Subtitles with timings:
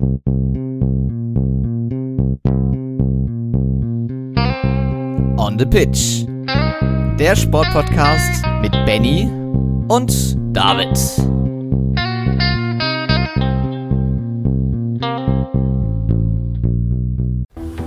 [0.00, 0.20] On
[5.58, 6.24] the Pitch.
[7.18, 9.28] Der Sportpodcast mit Benny
[9.88, 10.96] und David.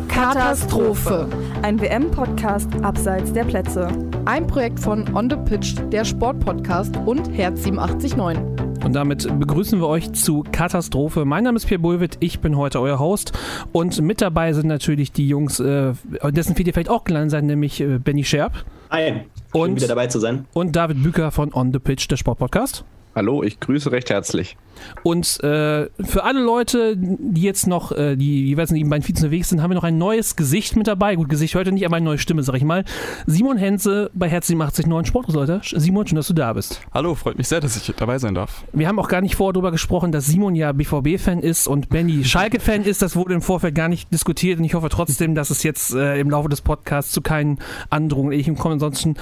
[0.10, 1.30] Katastrophe.
[1.62, 3.88] Ein WM-Podcast abseits der Plätze.
[4.26, 8.61] Ein Projekt von On the Pitch, der Sportpodcast und Herz 879.
[8.92, 11.24] Und damit begrüßen wir euch zu Katastrophe.
[11.24, 13.32] Mein Name ist Pierre Bulwitt, ich bin heute euer Host.
[13.72, 15.94] Und mit dabei sind natürlich die Jungs, äh,
[16.26, 18.52] dessen Video vielleicht auch gelandet sein, nämlich äh, Benny Scherb.
[18.90, 19.14] Hi,
[19.54, 20.44] schön Und- wieder dabei zu sein.
[20.52, 22.84] Und David Büker von On the Pitch, der Sportpodcast.
[23.16, 24.58] Hallo, ich grüße recht herzlich.
[25.04, 29.50] Und äh, für alle Leute, die jetzt noch, äh, die jeweils den beiden Feeds unterwegs
[29.50, 31.16] sind, haben wir noch ein neues Gesicht mit dabei.
[31.16, 32.84] Gut, Gesicht heute nicht, aber eine neue Stimme, sag ich mal.
[33.26, 35.62] Simon Henze bei Herz 87.9 Sportresulter.
[35.64, 36.82] Simon, schön, dass du da bist.
[36.94, 38.64] Hallo, freut mich sehr, dass ich dabei sein darf.
[38.74, 42.24] Wir haben auch gar nicht vorher darüber gesprochen, dass Simon ja BVB-Fan ist und Benny
[42.24, 43.02] Schalke-Fan ist.
[43.02, 46.20] Das wurde im Vorfeld gar nicht diskutiert und ich hoffe trotzdem, dass es jetzt äh,
[46.20, 48.74] im Laufe des Podcasts zu keinen Androhungen ich komme.
[48.74, 49.16] Ansonsten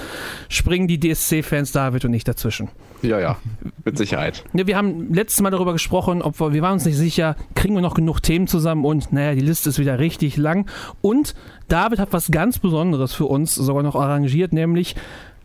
[0.48, 2.68] springen die DSC-Fans David und ich dazwischen.
[3.02, 3.38] Ja, ja,
[3.84, 4.44] mit Sicherheit.
[4.52, 7.74] Ja, wir haben letztes Mal darüber gesprochen, ob wir, wir waren uns nicht sicher, kriegen
[7.74, 10.68] wir noch genug Themen zusammen und naja, die Liste ist wieder richtig lang.
[11.00, 11.34] Und
[11.68, 14.96] David hat was ganz Besonderes für uns sogar noch arrangiert, nämlich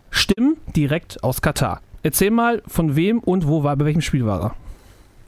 [0.09, 1.81] Stimmen direkt aus Katar.
[2.03, 4.55] Erzähl mal, von wem und wo war, bei welchem Spiel war er?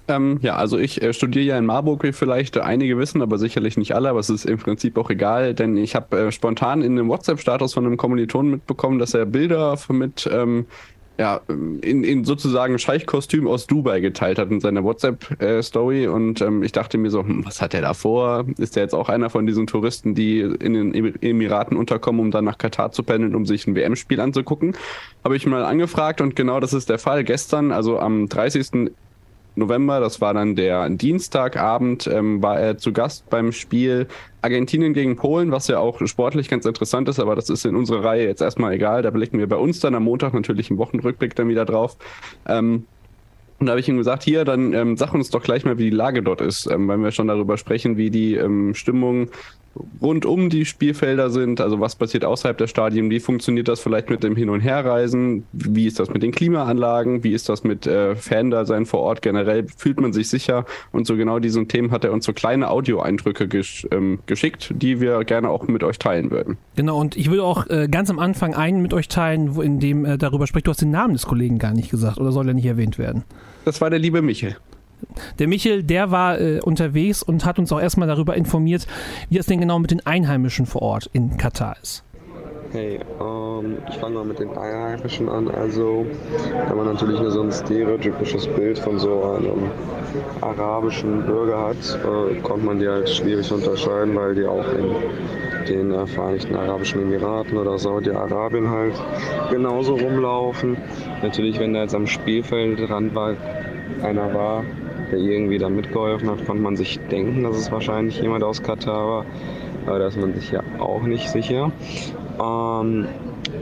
[0.09, 3.77] Ähm, ja, also ich äh, studiere ja in Marburg, wie vielleicht einige wissen, aber sicherlich
[3.77, 6.93] nicht alle, aber es ist im Prinzip auch egal, denn ich habe äh, spontan in
[6.93, 10.65] einem WhatsApp-Status von einem Kommilitonen mitbekommen, dass er Bilder mit ähm,
[11.17, 16.71] ja, in, in sozusagen Scheichkostüm aus Dubai geteilt hat in seiner WhatsApp-Story und ähm, ich
[16.71, 18.45] dachte mir so, hm, was hat er da vor?
[18.57, 22.31] Ist er jetzt auch einer von diesen Touristen, die in den Emir- Emiraten unterkommen, um
[22.31, 24.75] dann nach Katar zu pendeln, um sich ein WM-Spiel anzugucken?
[25.23, 27.23] Habe ich mal angefragt und genau das ist der Fall.
[27.23, 28.91] Gestern, also am 30.
[29.57, 34.07] November, das war dann der Dienstagabend, ähm, war er zu Gast beim Spiel
[34.41, 38.03] Argentinien gegen Polen, was ja auch sportlich ganz interessant ist, aber das ist in unserer
[38.03, 39.01] Reihe jetzt erstmal egal.
[39.01, 41.97] Da blicken wir bei uns dann am Montag natürlich im Wochenrückblick dann wieder drauf.
[42.47, 42.85] Ähm,
[43.59, 45.89] und da habe ich ihm gesagt, hier, dann ähm, sag uns doch gleich mal, wie
[45.89, 49.29] die Lage dort ist, ähm, wenn wir schon darüber sprechen, wie die ähm, Stimmung
[50.01, 54.09] rund um die Spielfelder sind, also was passiert außerhalb der Stadien, wie funktioniert das vielleicht
[54.09, 57.87] mit dem Hin- und Herreisen, wie ist das mit den Klimaanlagen, wie ist das mit
[57.87, 62.03] äh, Fan-Dasein vor Ort generell, fühlt man sich sicher und so genau diesen Themen hat
[62.03, 66.31] er uns so kleine Audio-Eindrücke gesch ähm, geschickt, die wir gerne auch mit euch teilen
[66.31, 66.57] würden.
[66.75, 69.79] Genau, und ich will auch äh, ganz am Anfang einen mit euch teilen, wo, in
[69.79, 70.67] dem äh, darüber spricht.
[70.67, 73.23] Du hast den Namen des Kollegen gar nicht gesagt, oder soll er nicht erwähnt werden?
[73.65, 74.55] Das war der liebe Michel.
[75.39, 78.87] Der Michel, der war äh, unterwegs und hat uns auch erstmal darüber informiert,
[79.29, 82.03] wie das denn genau mit den Einheimischen vor Ort in Katar ist.
[82.71, 85.47] Hey, ähm, ich fange mal mit den Einheimischen an.
[85.49, 86.05] Also,
[86.67, 89.71] wenn man natürlich nur so ein stereotypisches Bild von so einem
[90.41, 94.95] arabischen Bürger hat, äh, kommt man die halt schwierig unterscheiden, weil die auch in
[95.69, 99.01] den äh, Vereinigten Arabischen Emiraten oder Saudi-Arabien halt
[99.49, 100.75] genauso rumlaufen.
[101.21, 103.35] Natürlich, wenn da jetzt am Spielfeldrand war,
[104.03, 104.65] einer war,
[105.11, 109.07] der irgendwie da mitgeholfen hat, konnte man sich denken, dass es wahrscheinlich jemand aus Katar
[109.07, 109.25] war.
[109.85, 111.71] Aber da ist man sich ja auch nicht sicher.
[112.41, 113.07] Ähm,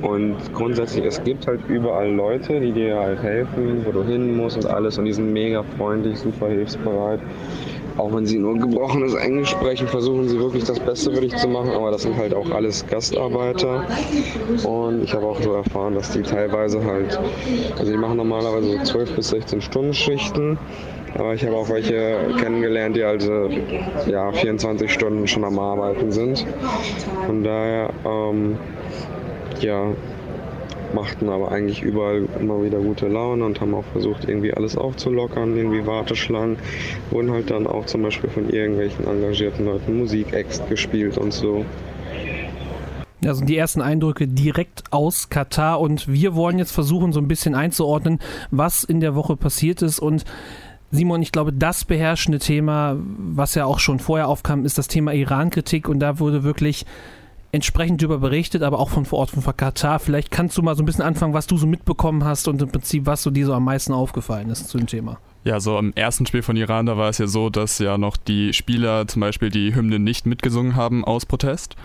[0.01, 4.57] und grundsätzlich, es gibt halt überall Leute, die dir halt helfen, wo du hin musst
[4.57, 4.97] und alles.
[4.97, 7.19] Und die sind mega freundlich, super hilfsbereit.
[7.97, 11.47] Auch wenn sie nur gebrochenes Englisch sprechen, versuchen sie wirklich das Beste für dich zu
[11.47, 11.71] machen.
[11.71, 13.85] Aber das sind halt auch alles Gastarbeiter.
[14.63, 17.17] Und ich habe auch so erfahren, dass die teilweise halt,
[17.77, 20.57] also die machen normalerweise so 12 bis 16 Stunden Schichten.
[21.15, 23.49] Aber ich habe auch welche kennengelernt, die also
[24.05, 26.45] ja, 24 Stunden schon am Arbeiten sind.
[27.25, 28.57] Von daher, ähm,
[29.61, 29.93] ja,
[30.93, 35.55] machten aber eigentlich überall immer wieder gute Laune und haben auch versucht, irgendwie alles aufzulockern,
[35.55, 36.57] irgendwie Warteschlangen.
[37.11, 41.65] Wurden halt dann auch zum Beispiel von irgendwelchen engagierten Leuten Musik-Ext gespielt und so.
[43.25, 47.55] Also die ersten Eindrücke direkt aus Katar und wir wollen jetzt versuchen, so ein bisschen
[47.55, 48.19] einzuordnen,
[48.51, 50.25] was in der Woche passiert ist und
[50.95, 55.13] Simon, ich glaube, das beherrschende Thema, was ja auch schon vorher aufkam, ist das Thema
[55.13, 56.85] Iran-Kritik und da wurde wirklich
[57.51, 59.99] entsprechend darüber berichtet, aber auch von vor Ort von Katar.
[59.99, 62.69] Vielleicht kannst du mal so ein bisschen anfangen, was du so mitbekommen hast und im
[62.69, 65.19] Prinzip, was so dir so am meisten aufgefallen ist zu dem Thema.
[65.45, 68.17] Ja, so am ersten Spiel von Iran, da war es ja so, dass ja noch
[68.17, 71.75] die Spieler zum Beispiel die Hymne nicht mitgesungen haben aus Protest.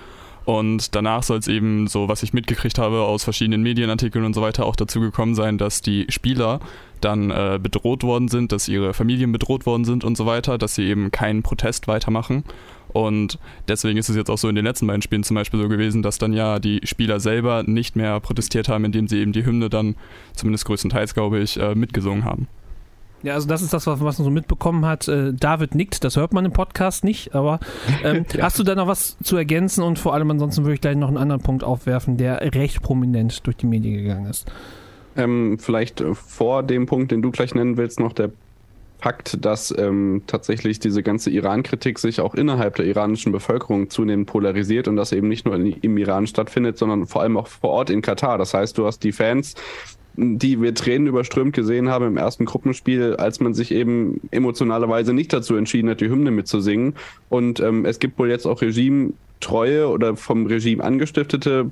[0.44, 4.42] Und danach soll es eben, so was ich mitgekriegt habe aus verschiedenen Medienartikeln und so
[4.42, 6.60] weiter, auch dazu gekommen sein, dass die Spieler
[7.00, 10.74] dann äh, bedroht worden sind, dass ihre Familien bedroht worden sind und so weiter, dass
[10.74, 12.44] sie eben keinen Protest weitermachen.
[12.92, 13.38] Und
[13.68, 16.02] deswegen ist es jetzt auch so in den letzten beiden Spielen zum Beispiel so gewesen,
[16.02, 19.70] dass dann ja die Spieler selber nicht mehr protestiert haben, indem sie eben die Hymne
[19.70, 19.94] dann,
[20.34, 22.48] zumindest größtenteils glaube ich, äh, mitgesungen haben.
[23.22, 25.08] Ja, also das ist das, was man so mitbekommen hat.
[25.08, 27.60] Äh, David nickt, das hört man im Podcast nicht, aber
[28.02, 28.44] ähm, ja.
[28.44, 31.08] hast du da noch was zu ergänzen und vor allem ansonsten würde ich gleich noch
[31.08, 34.50] einen anderen Punkt aufwerfen, der recht prominent durch die Medien gegangen ist.
[35.16, 38.30] Ähm, vielleicht vor dem Punkt, den du gleich nennen willst, noch der
[39.00, 44.88] Fakt, dass ähm, tatsächlich diese ganze Iran-Kritik sich auch innerhalb der iranischen Bevölkerung zunehmend polarisiert
[44.88, 47.88] und das eben nicht nur in, im Iran stattfindet, sondern vor allem auch vor Ort
[47.88, 48.36] in Katar.
[48.36, 49.54] Das heißt, du hast die Fans,
[50.20, 55.32] die wir Tränen überströmt gesehen haben im ersten Gruppenspiel, als man sich eben emotionalerweise nicht
[55.32, 56.94] dazu entschieden hat, die Hymne mitzusingen.
[57.28, 61.70] Und ähm, es gibt wohl jetzt auch Regimetreue oder vom Regime angestiftete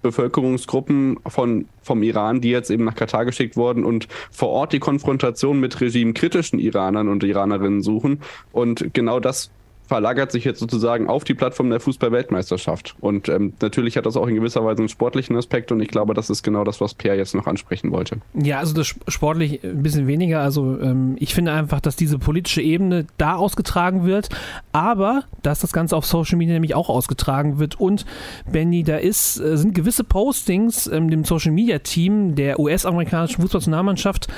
[0.00, 4.78] Bevölkerungsgruppen von, vom Iran, die jetzt eben nach Katar geschickt wurden und vor Ort die
[4.78, 8.20] Konfrontation mit regimekritischen Iranern und Iranerinnen suchen.
[8.52, 9.50] Und genau das
[9.86, 12.94] verlagert sich jetzt sozusagen auf die Plattform der Fußball-Weltmeisterschaft.
[13.00, 16.14] Und ähm, natürlich hat das auch in gewisser Weise einen sportlichen Aspekt und ich glaube,
[16.14, 18.18] das ist genau das, was Pierre jetzt noch ansprechen wollte.
[18.34, 20.40] Ja, also das sportlich ein bisschen weniger.
[20.40, 24.28] Also ähm, ich finde einfach, dass diese politische Ebene da ausgetragen wird,
[24.72, 27.78] aber dass das Ganze auf Social Media nämlich auch ausgetragen wird.
[27.78, 28.06] Und
[28.50, 34.28] Benny, da ist, äh, sind gewisse Postings ähm, dem Social Media Team der US-amerikanischen Fußballnationalmannschaft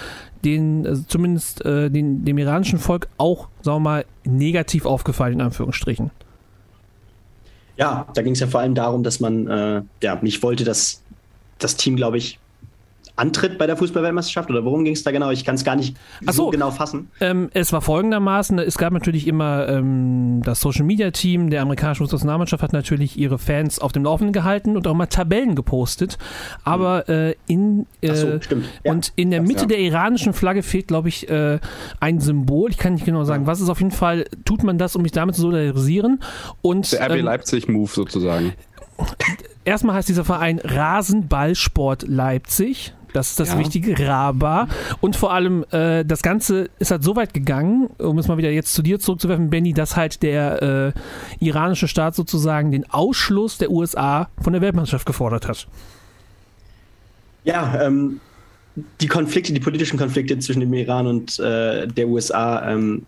[0.44, 5.40] den, also zumindest äh, den, dem iranischen Volk auch, sagen wir mal, negativ aufgefallen, in
[5.40, 6.10] Anführungsstrichen.
[7.76, 11.02] Ja, da ging es ja vor allem darum, dass man äh, ja, nicht wollte, dass
[11.58, 12.38] das Team, glaube ich,
[13.16, 15.30] antritt bei der Fußballweltmeisterschaft oder worum ging es da genau?
[15.30, 17.10] Ich kann es gar nicht so, so genau fassen.
[17.20, 22.04] Ähm, es war folgendermaßen: Es gab natürlich immer ähm, das Social Media Team der amerikanischen
[22.04, 26.18] Fußballnationalmannschaft hat natürlich ihre Fans auf dem Laufenden gehalten und auch mal Tabellen gepostet.
[26.64, 27.14] Aber hm.
[27.14, 28.40] äh, in äh, so, ja.
[28.82, 29.66] und in der Mitte ja.
[29.66, 31.60] der iranischen Flagge fehlt, glaube ich, äh,
[32.00, 32.70] ein Symbol.
[32.70, 33.68] Ich kann nicht genau sagen, was ist.
[33.68, 36.20] Auf jeden Fall tut man das, um mich damit zu solidarisieren.
[36.62, 38.54] Und, der RB ähm, Leipzig Move sozusagen.
[39.64, 42.94] Erstmal heißt dieser Verein Rasenballsport Leipzig.
[43.14, 43.58] Das ist das ja.
[43.60, 44.66] Wichtige, Raba.
[45.00, 48.50] Und vor allem, äh, das Ganze ist halt so weit gegangen, um es mal wieder
[48.50, 50.92] jetzt zu dir zurückzuwerfen, Benny, dass halt der
[51.40, 55.68] äh, iranische Staat sozusagen den Ausschluss der USA von der Weltmeisterschaft gefordert hat.
[57.44, 58.20] Ja, ähm,
[59.00, 63.06] die Konflikte, die politischen Konflikte zwischen dem Iran und äh, der USA, ähm,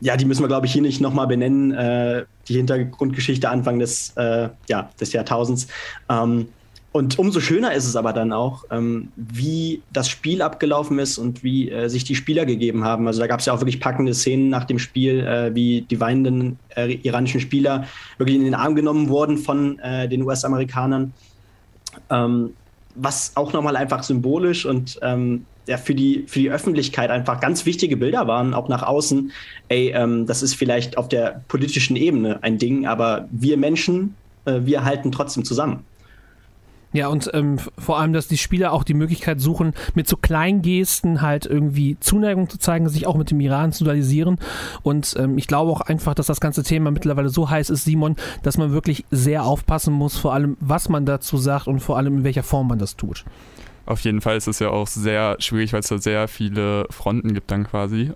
[0.00, 1.72] ja, die müssen wir, glaube ich, hier nicht nochmal benennen.
[1.72, 5.68] Äh, die Hintergrundgeschichte Anfang des, äh, ja, des Jahrtausends.
[6.10, 6.48] Ähm,
[6.90, 11.44] und umso schöner ist es aber dann auch, ähm, wie das Spiel abgelaufen ist und
[11.44, 13.06] wie äh, sich die Spieler gegeben haben.
[13.06, 16.00] Also da gab es ja auch wirklich packende Szenen nach dem Spiel, äh, wie die
[16.00, 17.84] weinenden äh, iranischen Spieler
[18.16, 21.12] wirklich in den Arm genommen wurden von äh, den US-Amerikanern.
[22.10, 22.54] Ähm,
[22.94, 27.66] was auch nochmal einfach symbolisch und ähm, ja, für, die, für die Öffentlichkeit einfach ganz
[27.66, 29.30] wichtige Bilder waren, auch nach außen.
[29.68, 34.14] Ey, ähm, das ist vielleicht auf der politischen Ebene ein Ding, aber wir Menschen,
[34.46, 35.84] äh, wir halten trotzdem zusammen.
[36.92, 40.62] Ja, und ähm, vor allem, dass die Spieler auch die Möglichkeit suchen, mit so kleinen
[40.62, 44.38] Gesten halt irgendwie Zuneigung zu zeigen, sich auch mit dem Iran zu dualisieren.
[44.82, 48.16] Und ähm, ich glaube auch einfach, dass das ganze Thema mittlerweile so heiß ist, Simon,
[48.42, 52.18] dass man wirklich sehr aufpassen muss, vor allem, was man dazu sagt und vor allem,
[52.18, 53.24] in welcher Form man das tut.
[53.84, 57.34] Auf jeden Fall ist es ja auch sehr schwierig, weil es da sehr viele Fronten
[57.34, 58.12] gibt dann quasi.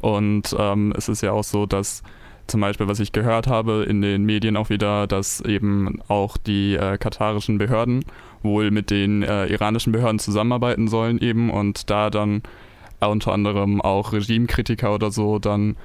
[0.00, 2.02] Und ähm, es ist ja auch so, dass
[2.52, 6.74] zum Beispiel, was ich gehört habe in den Medien auch wieder, dass eben auch die
[6.74, 8.04] äh, katarischen Behörden
[8.42, 12.42] wohl mit den äh, iranischen Behörden zusammenarbeiten sollen eben und da dann
[13.00, 15.76] äh, unter anderem auch Regimekritiker oder so dann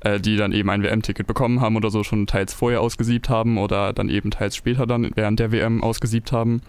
[0.00, 3.56] äh, die dann eben ein WM-Ticket bekommen haben oder so schon teils vorher ausgesiebt haben
[3.56, 6.60] oder dann eben teils später dann während der WM ausgesiebt haben.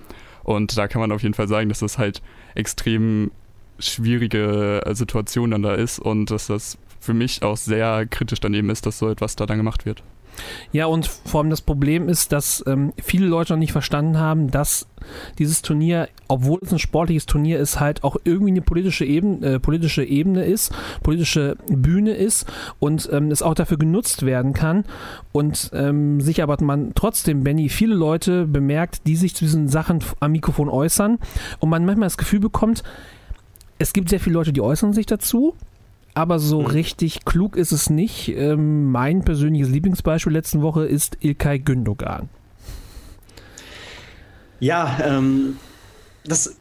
[0.44, 2.22] Und da kann man auf jeden Fall sagen, dass das halt
[2.54, 3.32] extrem
[3.80, 8.70] schwierige äh, Situation dann da ist und dass das für mich auch sehr kritisch daneben
[8.70, 10.04] ist, dass so etwas da dann gemacht wird.
[10.72, 14.52] Ja, und vor allem das Problem ist, dass ähm, viele Leute noch nicht verstanden haben,
[14.52, 14.88] dass
[15.40, 19.60] dieses Turnier, obwohl es ein sportliches Turnier ist, halt auch irgendwie eine politische Ebene, äh,
[19.60, 22.46] politische Ebene ist, politische Bühne ist
[22.80, 24.86] und ähm, es auch dafür genutzt werden kann.
[25.32, 30.04] Und ähm, sich aber man trotzdem, Benny, viele Leute bemerkt, die sich zu diesen Sachen
[30.20, 31.20] am Mikrofon äußern
[31.60, 32.84] und man manchmal das Gefühl bekommt,
[33.80, 35.56] es gibt sehr viele Leute, die äußern sich dazu
[36.18, 36.66] aber so mhm.
[36.66, 38.30] richtig klug ist es nicht.
[38.30, 42.28] Ähm, mein persönliches Lieblingsbeispiel letzten Woche ist Ilkay Gündogan.
[44.60, 45.58] Ja, ähm,
[46.26, 46.58] das,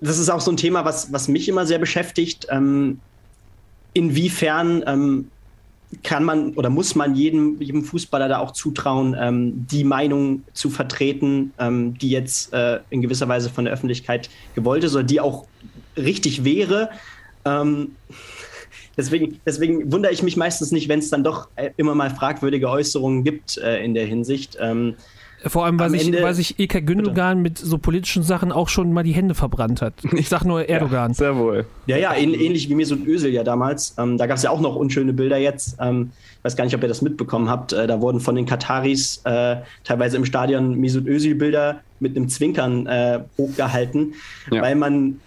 [0.00, 2.46] das ist auch so ein Thema, was, was mich immer sehr beschäftigt.
[2.48, 3.00] Ähm,
[3.92, 5.30] inwiefern ähm,
[6.02, 10.70] kann man oder muss man jedem, jedem Fußballer da auch zutrauen, ähm, die Meinung zu
[10.70, 15.20] vertreten, ähm, die jetzt äh, in gewisser Weise von der Öffentlichkeit gewollt ist oder die
[15.20, 15.46] auch
[15.98, 16.88] richtig wäre.
[17.44, 17.90] Ähm,
[19.00, 22.68] deswegen, deswegen wundere ich mich meistens nicht, wenn es dann doch äh, immer mal fragwürdige
[22.68, 24.56] Äußerungen gibt äh, in der Hinsicht.
[24.60, 24.94] Ähm,
[25.46, 28.92] Vor allem, weil sich, Ende- weil sich Ilkay Gündogan mit so politischen Sachen auch schon
[28.92, 29.94] mal die Hände verbrannt hat.
[30.12, 31.14] Ich sag nur Erdogan.
[31.14, 31.64] Sehr wohl.
[31.86, 33.94] Ja, ja, ähn, ähnlich wie Mesut Özil ja damals.
[33.98, 35.76] Ähm, da gab es ja auch noch unschöne Bilder jetzt.
[35.80, 37.72] Ähm, ich weiß gar nicht, ob ihr das mitbekommen habt.
[37.72, 42.86] Äh, da wurden von den Kataris äh, teilweise im Stadion Mesut Özil-Bilder mit einem Zwinkern
[42.86, 44.14] äh, hochgehalten,
[44.50, 44.62] Ja.
[44.62, 45.20] weil man.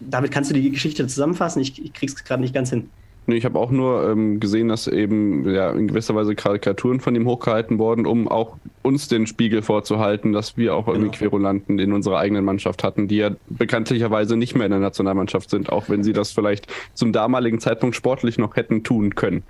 [0.00, 1.60] Damit kannst du die Geschichte zusammenfassen?
[1.60, 2.88] Ich, ich krieg's gerade nicht ganz hin.
[3.28, 7.14] Nee, ich habe auch nur ähm, gesehen, dass eben ja, in gewisser Weise Karikaturen von
[7.14, 11.18] ihm hochgehalten wurden, um auch uns den Spiegel vorzuhalten, dass wir auch irgendwie Genau.
[11.18, 15.70] Querulanten in unserer eigenen Mannschaft hatten, die ja bekanntlicherweise nicht mehr in der Nationalmannschaft sind,
[15.70, 19.42] auch wenn sie das vielleicht zum damaligen Zeitpunkt sportlich noch hätten tun können.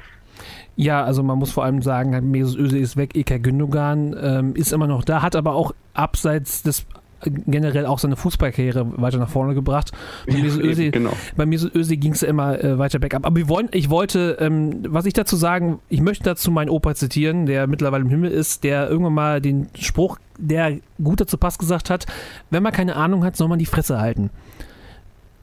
[0.75, 4.73] Ja, also man muss vor allem sagen, Mesut Özil ist weg, Ilkay Gündogan ähm, ist
[4.73, 6.85] immer noch da, hat aber auch abseits des
[7.23, 9.93] generell auch seine Fußballkarriere weiter nach vorne gebracht.
[10.27, 11.13] Bei Mesut Eben, Özil, genau.
[11.37, 13.27] bei ging es ja immer äh, weiter bergab.
[13.27, 16.95] Aber wir wollen, ich wollte, ähm, was ich dazu sagen, ich möchte dazu meinen Opa
[16.95, 21.59] zitieren, der mittlerweile im Himmel ist, der irgendwann mal den Spruch, der gut dazu passt,
[21.59, 22.07] gesagt hat,
[22.51, 24.31] wenn man keine Ahnung hat, soll man die Fresse halten.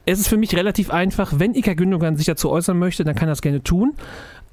[0.06, 3.28] Es ist für mich relativ einfach, wenn Ilkay Gündogan sich dazu äußern möchte, dann kann
[3.28, 3.94] er das gerne tun.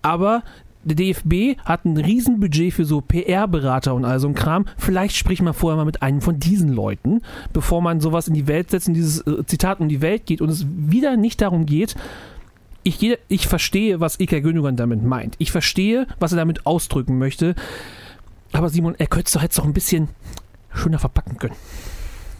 [0.01, 0.43] Aber
[0.83, 4.65] der DFB hat ein Riesenbudget für so PR-Berater und all so ein Kram.
[4.77, 7.21] Vielleicht spricht man vorher mal mit einem von diesen Leuten,
[7.53, 10.41] bevor man sowas in die Welt setzt und dieses äh, Zitat um die Welt geht
[10.41, 11.95] und es wieder nicht darum geht,
[12.83, 15.35] ich, gehe- ich verstehe, was Ilkay Gündogan damit meint.
[15.37, 17.55] Ich verstehe, was er damit ausdrücken möchte.
[18.51, 20.09] Aber Simon, er könnte es doch jetzt doch ein bisschen
[20.73, 21.55] schöner verpacken können.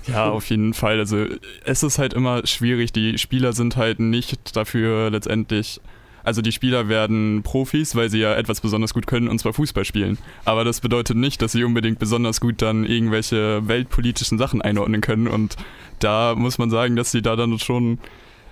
[0.06, 1.00] Ja, auf jeden Fall.
[1.00, 1.26] Also
[1.64, 2.92] es ist halt immer schwierig.
[2.92, 5.80] Die Spieler sind halt nicht dafür letztendlich.
[6.24, 9.86] Also die Spieler werden Profis, weil sie ja etwas besonders gut können, und zwar Fußball
[9.86, 10.18] spielen.
[10.46, 15.28] Aber das bedeutet nicht, dass sie unbedingt besonders gut dann irgendwelche weltpolitischen Sachen einordnen können.
[15.28, 15.56] Und
[16.00, 18.00] da muss man sagen, dass sie da dann schon,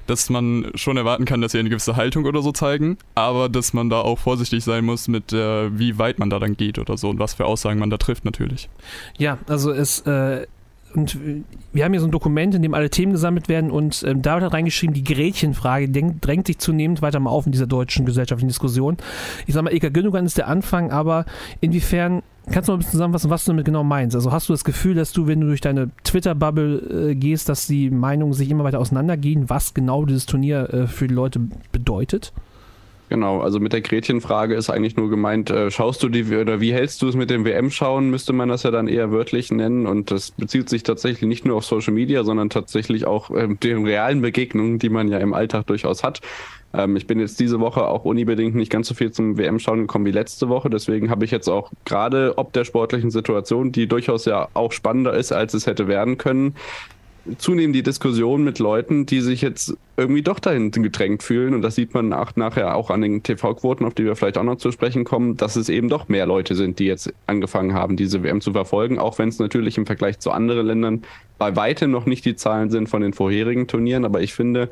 [0.07, 3.73] dass man schon erwarten kann, dass sie eine gewisse Haltung oder so zeigen, aber dass
[3.73, 6.97] man da auch vorsichtig sein muss mit, äh, wie weit man da dann geht oder
[6.97, 8.69] so und was für Aussagen man da trifft natürlich.
[9.17, 10.45] Ja, also es äh,
[10.95, 11.41] und äh,
[11.73, 14.43] wir haben hier so ein Dokument, in dem alle Themen gesammelt werden und ähm, David
[14.45, 18.97] hat reingeschrieben, die Gretchenfrage drängt sich zunehmend weiter mal auf in dieser deutschen gesellschaftlichen Diskussion.
[19.47, 21.25] Ich sag mal, Ilka Gündogan ist der Anfang, aber
[21.59, 24.15] inwiefern kannst du mal ein bisschen zusammenfassen, was du damit genau meinst?
[24.15, 27.67] Also hast du das Gefühl, dass du, wenn du durch deine Twitter-Bubble äh, gehst, dass
[27.67, 32.33] die Meinungen sich immer weiter auseinandergehen, was genau dieses Turnier äh, für die Leute bedeutet?
[33.11, 36.71] Genau, also mit der Gretchenfrage ist eigentlich nur gemeint, äh, schaust du die oder wie
[36.71, 39.85] hältst du es mit dem WM-Schauen, müsste man das ja dann eher wörtlich nennen.
[39.85, 43.85] Und das bezieht sich tatsächlich nicht nur auf Social Media, sondern tatsächlich auch ähm, den
[43.85, 46.21] realen Begegnungen, die man ja im Alltag durchaus hat.
[46.73, 50.05] Ähm, ich bin jetzt diese Woche auch unbedingt nicht ganz so viel zum WM-Schauen gekommen
[50.05, 50.69] wie letzte Woche.
[50.69, 55.15] Deswegen habe ich jetzt auch gerade ob der sportlichen Situation, die durchaus ja auch spannender
[55.15, 56.55] ist, als es hätte werden können,
[57.37, 61.53] zunehmend die Diskussion mit Leuten, die sich jetzt irgendwie doch dahin gedrängt fühlen.
[61.53, 64.43] Und das sieht man nach, nachher auch an den TV-Quoten, auf die wir vielleicht auch
[64.43, 67.95] noch zu sprechen kommen, dass es eben doch mehr Leute sind, die jetzt angefangen haben,
[67.95, 71.03] diese WM zu verfolgen, auch wenn es natürlich im Vergleich zu anderen Ländern
[71.37, 74.03] bei weitem noch nicht die Zahlen sind von den vorherigen Turnieren.
[74.05, 74.69] Aber ich finde,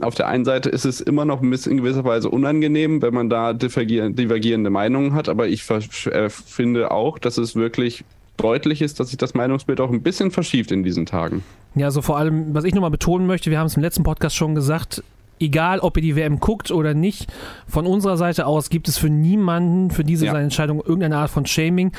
[0.00, 3.14] auf der einen Seite ist es immer noch ein bisschen in gewisser Weise unangenehm, wenn
[3.14, 8.04] man da divergier- divergierende Meinungen hat, aber ich äh, finde auch, dass es wirklich
[8.42, 11.42] deutlich ist, dass sich das Meinungsbild auch ein bisschen verschiebt in diesen Tagen.
[11.74, 14.34] Ja, also vor allem, was ich nochmal betonen möchte, wir haben es im letzten Podcast
[14.36, 15.02] schon gesagt,
[15.42, 17.32] egal ob ihr die WM guckt oder nicht,
[17.66, 20.32] von unserer Seite aus gibt es für niemanden, für diese Ja.
[20.32, 21.92] seine Entscheidung irgendeine Art von Shaming.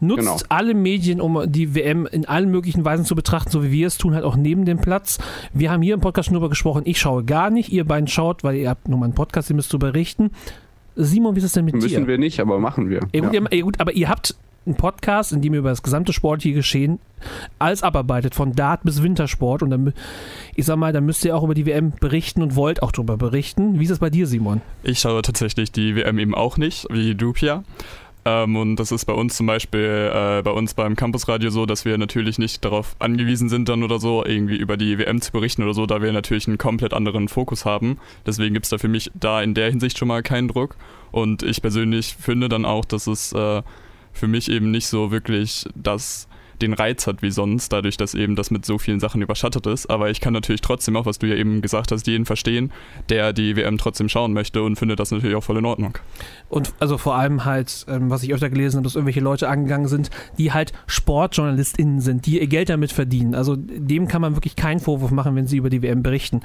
[0.00, 0.36] Nutzt Genau.
[0.48, 3.98] alle Medien, um die WM in allen möglichen Weisen zu betrachten, so wie wir es
[3.98, 5.18] tun, halt auch neben dem Platz.
[5.52, 8.42] Wir haben hier im Podcast schon drüber gesprochen, ich schaue gar nicht, ihr beiden schaut,
[8.44, 10.30] weil ihr habt nur mal einen Podcast, ihr müsst drüber berichten.
[11.00, 11.82] Simon, wie ist es denn mit dir?
[11.82, 13.00] Müssen wir nicht, aber machen wir.
[13.14, 13.40] Ja, gut, Ja.
[13.40, 14.34] ihr, ja, gut, aber ihr habt
[14.66, 16.98] einen Podcast, in dem ihr über das gesamte sportliche Geschehen
[17.58, 19.62] alles abarbeitet, von Dart bis Wintersport.
[19.62, 19.94] Und dann,
[20.56, 23.16] ich sag mal, dann müsst ihr auch über die WM berichten und wollt auch darüber
[23.16, 23.78] berichten.
[23.78, 24.60] Wie ist das bei dir, Simon?
[24.82, 27.64] Ich schaue tatsächlich die WM eben auch nicht, wie du, Pia.
[28.28, 31.86] Ähm, und das ist bei uns zum Beispiel, äh, bei uns beim Campusradio so, dass
[31.86, 35.62] wir natürlich nicht darauf angewiesen sind, dann oder so irgendwie über die WM zu berichten
[35.62, 37.98] oder so, da wir natürlich einen komplett anderen Fokus haben.
[38.26, 40.76] Deswegen gibt es da für mich da in der Hinsicht schon mal keinen Druck.
[41.10, 43.62] Und ich persönlich finde dann auch, dass es äh,
[44.12, 46.27] für mich eben nicht so wirklich das
[46.62, 49.88] den Reiz hat wie sonst, dadurch, dass eben das mit so vielen Sachen überschattet ist.
[49.88, 52.72] Aber ich kann natürlich trotzdem auch, was du ja eben gesagt hast, jeden verstehen,
[53.08, 55.98] der die WM trotzdem schauen möchte und finde das natürlich auch voll in Ordnung.
[56.48, 59.88] Und also vor allem halt, ähm, was ich öfter gelesen habe, dass irgendwelche Leute angegangen
[59.88, 63.34] sind, die halt SportjournalistInnen sind, die ihr Geld damit verdienen.
[63.34, 66.40] Also dem kann man wirklich keinen Vorwurf machen, wenn sie über die WM berichten.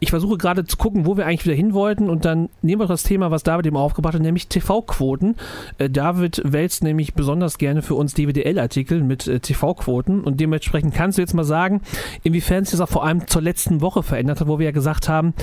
[0.00, 2.86] Ich versuche gerade zu gucken, wo wir eigentlich wieder hin wollten und dann nehmen wir
[2.86, 5.36] das Thema, was David eben aufgebracht hat, nämlich TV-Quoten.
[5.78, 11.18] Äh, David wälzt nämlich besonders gerne für uns DWDL-Artikel mit äh, TV-Quoten und dementsprechend kannst
[11.18, 11.82] du jetzt mal sagen,
[12.22, 15.08] inwiefern sich das auch vor allem zur letzten Woche verändert hat, wo wir ja gesagt
[15.08, 15.34] haben,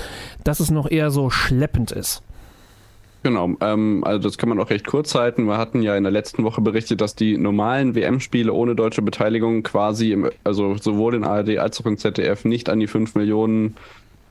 [0.44, 2.24] dass es noch eher so schleppend ist.
[3.26, 5.48] Genau, ähm, also das kann man auch recht kurz halten.
[5.48, 9.64] Wir hatten ja in der letzten Woche berichtet, dass die normalen WM-Spiele ohne deutsche Beteiligung
[9.64, 13.78] quasi, im, also sowohl in ARD als auch in ZDF nicht an die 5 Millionen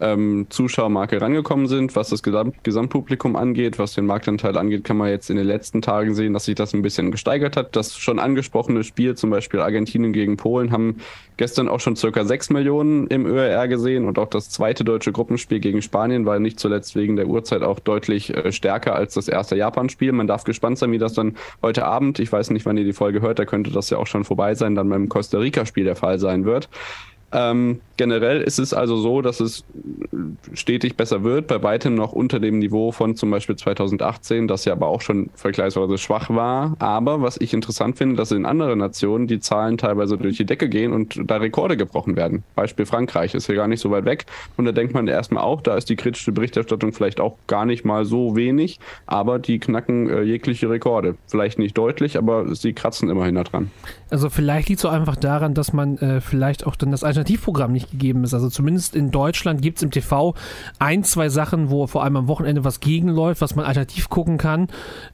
[0.01, 1.95] ähm, Zuschauermarke rangekommen sind.
[1.97, 5.83] Was das Gesamt Gesamtpublikum angeht, was den Marktanteil angeht, kann man jetzt in den letzten
[5.83, 7.77] Tagen sehen, dass sich das ein bisschen gesteigert hat.
[7.77, 10.97] Das schon angesprochene Spiel, zum Beispiel Argentinien gegen Polen, haben
[11.37, 15.61] gestern auch schon circa 6 Millionen im ÖRR gesehen und auch das zweite deutsche Gruppenspiel
[15.61, 19.57] gegen Spanien war nicht zuletzt wegen der Uhrzeit auch deutlich äh, stärker als das erste
[19.57, 20.13] Japan-Spiel.
[20.13, 22.93] Man darf gespannt sein, wie das dann heute Abend, ich weiß nicht, wann ihr die
[22.93, 25.97] Folge hört, da könnte das ja auch schon vorbei sein, dann beim Costa Rica-Spiel der
[25.97, 26.69] Fall sein wird.
[27.35, 29.65] Ähm, generell ist es also so, dass es
[30.53, 34.73] stetig besser wird, bei weitem noch unter dem Niveau von zum Beispiel 2018, das ja
[34.73, 36.77] aber auch schon vergleichsweise schwach war.
[36.79, 40.69] Aber was ich interessant finde, dass in anderen Nationen die Zahlen teilweise durch die Decke
[40.69, 42.43] gehen und da Rekorde gebrochen werden.
[42.55, 44.27] Beispiel Frankreich ist hier gar nicht so weit weg.
[44.57, 47.85] Und da denkt man erstmal auch, da ist die kritische Berichterstattung vielleicht auch gar nicht
[47.85, 51.17] mal so wenig, aber die knacken äh, jegliche Rekorde.
[51.27, 53.71] Vielleicht nicht deutlich, aber sie kratzen immerhin da dran.
[54.11, 57.73] Also vielleicht liegt es so einfach daran, dass man äh, vielleicht auch dann das Alternativprogramm
[57.73, 58.35] nicht gegeben ist.
[58.35, 60.35] Also zumindest in Deutschland gibt es im TV
[60.79, 64.69] ein, zwei Sachen, wo vor allem am Wochenende was gegenläuft, was man alternativ gucken kann.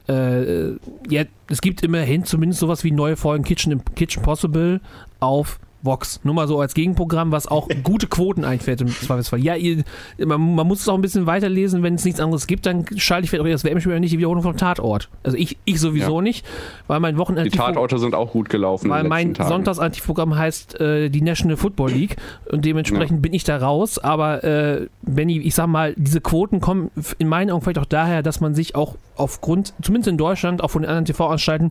[0.09, 0.73] Äh,
[1.09, 4.81] ja, es gibt immerhin zumindest sowas wie neue Folgen Kitchen, Kitchen Possible
[5.21, 6.21] auf Vox.
[6.25, 9.41] Nur mal so als Gegenprogramm, was auch gute Quoten einfährt im Zweifelsfall.
[9.41, 9.85] Ja, ihr,
[10.19, 11.83] man, man, muss es auch ein bisschen weiterlesen.
[11.83, 14.43] Wenn es nichts anderes gibt, dann schalte ich vielleicht auch das WM-Spiel nicht die Wiederholung
[14.43, 15.09] vom Tatort.
[15.23, 16.23] Also ich, ich sowieso ja.
[16.23, 16.47] nicht,
[16.87, 17.51] weil mein Wochenende.
[17.51, 18.91] Die Tatorte sind auch gut gelaufen.
[18.91, 22.17] Weil mein Sonntagsaktivprogramm heißt äh, die National Football League
[22.51, 23.21] und dementsprechend ja.
[23.21, 23.99] bin ich da raus.
[23.99, 28.23] Aber äh, Benny, ich sag mal, diese Quoten kommen in meinen Augen vielleicht auch daher,
[28.23, 31.71] dass man sich auch aufgrund, zumindest in Deutschland, auch von den anderen TV-Anstalten,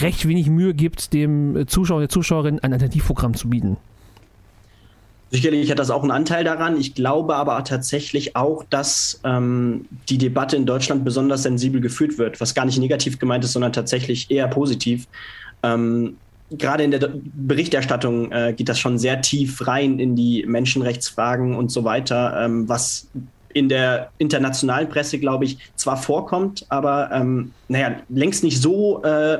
[0.00, 3.76] recht wenig Mühe gibt, dem Zuschauer, der Zuschauerin ein Alternativprogramm zu bieten.
[5.32, 6.78] Sicherlich hat das auch einen Anteil daran.
[6.78, 12.40] Ich glaube aber tatsächlich auch, dass ähm, die Debatte in Deutschland besonders sensibel geführt wird,
[12.40, 15.08] was gar nicht negativ gemeint ist, sondern tatsächlich eher positiv.
[15.62, 16.16] Ähm,
[16.48, 21.72] Gerade in der Berichterstattung äh, geht das schon sehr tief rein in die Menschenrechtsfragen und
[21.72, 23.08] so weiter, ähm, was
[23.56, 29.38] in der internationalen Presse, glaube ich, zwar vorkommt, aber ähm, naja, längst nicht so, äh,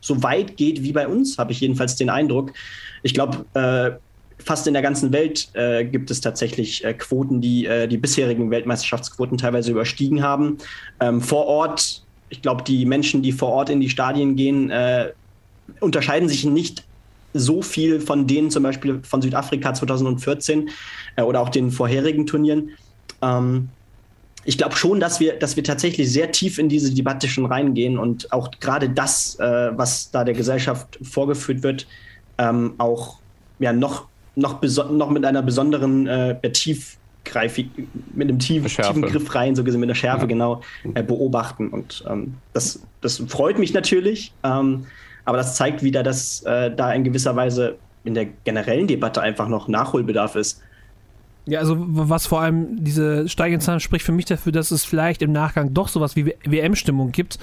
[0.00, 2.52] so weit geht wie bei uns, habe ich jedenfalls den Eindruck.
[3.02, 3.98] Ich glaube, äh,
[4.40, 8.52] fast in der ganzen Welt äh, gibt es tatsächlich äh, Quoten, die äh, die bisherigen
[8.52, 10.58] Weltmeisterschaftsquoten teilweise überstiegen haben.
[11.00, 15.10] Ähm, vor Ort, ich glaube, die Menschen, die vor Ort in die Stadien gehen, äh,
[15.80, 16.84] unterscheiden sich nicht
[17.34, 20.70] so viel von denen zum Beispiel von Südafrika 2014
[21.16, 22.70] äh, oder auch den vorherigen Turnieren.
[23.22, 23.68] Ähm,
[24.44, 27.98] ich glaube schon, dass wir, dass wir tatsächlich sehr tief in diese Debatte schon reingehen
[27.98, 31.86] und auch gerade das, äh, was da der Gesellschaft vorgeführt wird,
[32.38, 33.18] ähm, auch
[33.58, 37.68] ja, noch, noch, noch mit einer besonderen äh, tiefgreifig,
[38.14, 40.26] mit einem tief, tiefen Griff rein, so gesehen mit einer Schärfe ja.
[40.26, 40.62] genau
[40.94, 41.68] äh, beobachten.
[41.68, 44.86] Und ähm, das, das freut mich natürlich, ähm,
[45.26, 49.48] aber das zeigt wieder, dass äh, da in gewisser Weise in der generellen Debatte einfach
[49.48, 50.62] noch Nachholbedarf ist.
[51.46, 55.22] Ja, also was vor allem diese steigenden Zahlen spricht für mich dafür, dass es vielleicht
[55.22, 57.38] im Nachgang doch sowas wie WM-Stimmung gibt.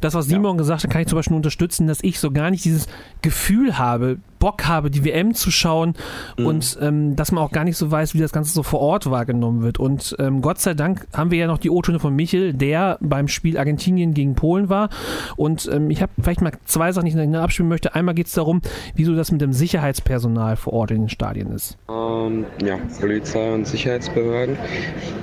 [0.00, 0.58] Das, was Simon ja.
[0.58, 2.86] gesagt hat, kann ich zum Beispiel unterstützen, dass ich so gar nicht dieses
[3.22, 5.94] Gefühl habe, Bock habe, die WM zu schauen
[6.36, 6.46] mhm.
[6.46, 9.10] und ähm, dass man auch gar nicht so weiß, wie das Ganze so vor Ort
[9.10, 9.78] wahrgenommen wird.
[9.78, 13.28] Und ähm, Gott sei Dank haben wir ja noch die O-Töne von Michel, der beim
[13.28, 14.90] Spiel Argentinien gegen Polen war.
[15.36, 17.94] Und ähm, ich habe vielleicht mal zwei Sachen, die ich noch abspielen möchte.
[17.94, 18.60] Einmal geht es darum,
[18.94, 21.78] wieso das mit dem Sicherheitspersonal vor Ort in den Stadien ist.
[21.86, 24.58] Um, ähm, ja, Polizei und Sicherheitsbehörden.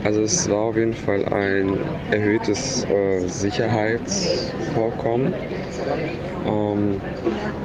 [0.03, 1.77] Also es war auf jeden Fall ein
[2.09, 5.31] erhöhtes äh, Sicherheitsvorkommen.
[6.45, 6.99] Ähm,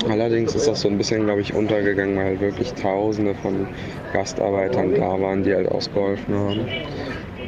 [0.09, 3.69] allerdings ist das so ein bisschen, glaube ich, untergegangen, weil halt wirklich Tausende von
[4.13, 6.61] Gastarbeitern da waren, die halt ausgeholfen haben.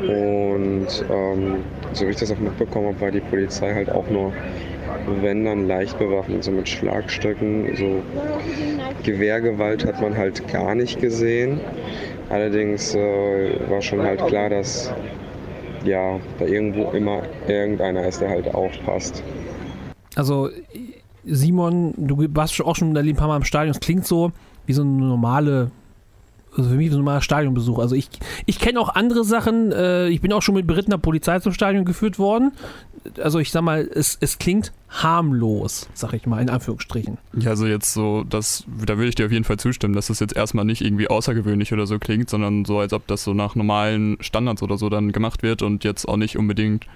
[0.00, 1.56] Und ähm,
[1.92, 4.32] so wie ich das auch mitbekommen habe, war die Polizei halt auch nur,
[5.20, 7.74] wenn dann leicht bewaffnet, so mit Schlagstöcken.
[7.76, 8.02] So
[9.02, 11.60] Gewehrgewalt hat man halt gar nicht gesehen.
[12.30, 14.92] Allerdings äh, war schon halt klar, dass
[15.84, 19.22] ja, da irgendwo immer irgendeiner ist, der halt aufpasst.
[20.14, 20.50] Also
[21.28, 23.72] Simon, du warst auch schon ein paar Mal im Stadion.
[23.74, 24.32] Es klingt so
[24.66, 25.70] wie so eine normale,
[26.56, 27.78] also für mich so ein normaler Stadionbesuch.
[27.78, 28.10] Also ich,
[28.46, 29.72] ich kenne auch andere Sachen.
[29.72, 32.52] Äh, ich bin auch schon mit berittener Polizei zum Stadion geführt worden.
[33.22, 37.18] Also ich sag mal, es, es klingt harmlos, sag ich mal, in Anführungsstrichen.
[37.38, 40.20] Ja, also jetzt so, das, da würde ich dir auf jeden Fall zustimmen, dass das
[40.20, 43.54] jetzt erstmal nicht irgendwie außergewöhnlich oder so klingt, sondern so, als ob das so nach
[43.54, 46.86] normalen Standards oder so dann gemacht wird und jetzt auch nicht unbedingt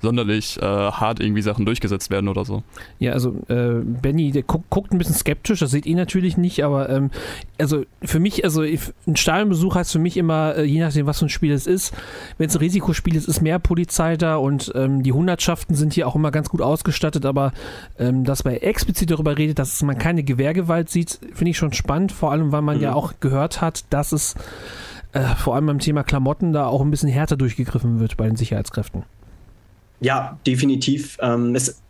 [0.00, 2.62] sonderlich äh, hart irgendwie Sachen durchgesetzt werden oder so.
[2.98, 6.64] Ja, also äh, Benny, der guckt, guckt ein bisschen skeptisch, das seht ihr natürlich nicht,
[6.64, 7.10] aber ähm,
[7.58, 11.26] also für mich, also ein Stadionbesuch heißt für mich immer, äh, je nachdem, was für
[11.26, 11.92] ein Spiel es ist,
[12.38, 16.06] wenn es ein Risikospiel ist, ist mehr Polizei da und ähm, die Hundertschaften sind hier
[16.06, 17.52] auch immer ganz gut ausgestattet, aber
[17.98, 22.12] ähm, dass man explizit darüber redet, dass man keine Gewehrgewalt sieht, finde ich schon spannend,
[22.12, 22.82] vor allem, weil man mhm.
[22.82, 24.34] ja auch gehört hat, dass es
[25.12, 28.36] äh, vor allem beim Thema Klamotten da auch ein bisschen härter durchgegriffen wird bei den
[28.36, 29.04] Sicherheitskräften.
[30.00, 31.16] Ja, definitiv.
[31.20, 31.80] Ähm, es,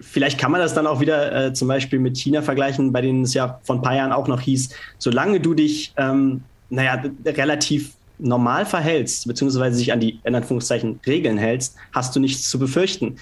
[0.00, 3.22] vielleicht kann man das dann auch wieder äh, zum Beispiel mit China vergleichen, bei denen
[3.22, 7.92] es ja vor ein paar Jahren auch noch hieß, solange du dich, ähm, naja, relativ
[8.18, 13.16] normal verhältst, beziehungsweise sich an die, in Anführungszeichen, Regeln hältst, hast du nichts zu befürchten.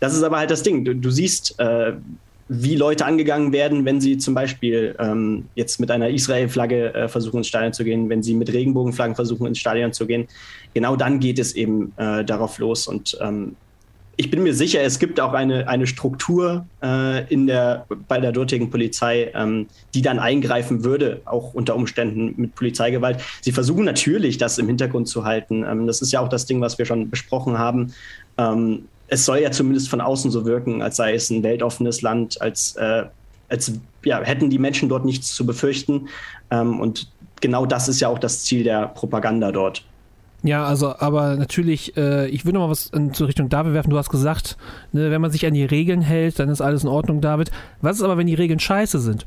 [0.00, 0.84] Das ist aber halt das Ding.
[0.84, 1.94] Du, du siehst, äh,
[2.48, 7.38] wie Leute angegangen werden, wenn sie zum Beispiel ähm, jetzt mit einer Israel-Flagge äh, versuchen,
[7.38, 10.28] ins Stadion zu gehen, wenn sie mit Regenbogenflaggen versuchen, ins Stadion zu gehen.
[10.74, 12.86] Genau dann geht es eben äh, darauf los.
[12.86, 13.56] Und ähm,
[14.16, 18.32] ich bin mir sicher, es gibt auch eine, eine Struktur äh, in der, bei der
[18.32, 23.20] dortigen Polizei, ähm, die dann eingreifen würde, auch unter Umständen mit Polizeigewalt.
[23.40, 25.64] Sie versuchen natürlich, das im Hintergrund zu halten.
[25.64, 27.92] Ähm, das ist ja auch das Ding, was wir schon besprochen haben.
[28.38, 32.40] Ähm, es soll ja zumindest von außen so wirken, als sei es ein weltoffenes Land,
[32.40, 33.04] als, äh,
[33.48, 33.72] als
[34.04, 36.08] ja, hätten die Menschen dort nichts zu befürchten.
[36.50, 37.08] Ähm, und
[37.40, 39.84] genau das ist ja auch das Ziel der Propaganda dort.
[40.44, 43.88] Ja, also, aber natürlich, äh, ich würde noch mal was in zur Richtung David werfen.
[43.88, 44.58] Du hast gesagt,
[44.92, 47.50] ne, wenn man sich an die Regeln hält, dann ist alles in Ordnung, David.
[47.80, 49.26] Was ist aber, wenn die Regeln scheiße sind?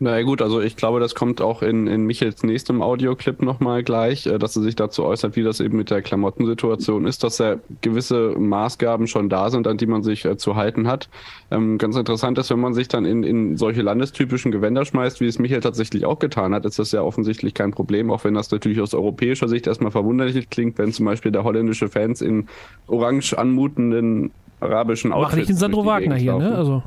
[0.00, 4.26] Na gut, also ich glaube, das kommt auch in, in Michels nächstem Audioclip nochmal gleich,
[4.26, 7.56] äh, dass er sich dazu äußert, wie das eben mit der Klamottensituation ist, dass ja
[7.80, 11.08] gewisse Maßgaben schon da sind, an die man sich äh, zu halten hat.
[11.50, 15.26] Ähm, ganz interessant ist, wenn man sich dann in, in solche landestypischen Gewänder schmeißt, wie
[15.26, 18.52] es Michael tatsächlich auch getan hat, ist das ja offensichtlich kein Problem, auch wenn das
[18.52, 22.46] natürlich aus europäischer Sicht erstmal verwunderlich klingt, wenn zum Beispiel der holländische Fans in
[22.86, 24.30] orange anmutenden
[24.60, 25.32] arabischen Outfits.
[25.32, 26.54] Mach nicht den Sandro Wagner hier, ne?
[26.54, 26.82] Also.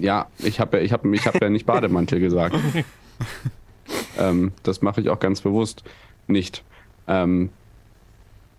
[0.00, 2.56] Ja, ich habe ja, ich hab, ich hab ja nicht Bademantel gesagt.
[4.18, 5.84] ähm, das mache ich auch ganz bewusst
[6.26, 6.62] nicht.
[7.08, 7.50] Ähm,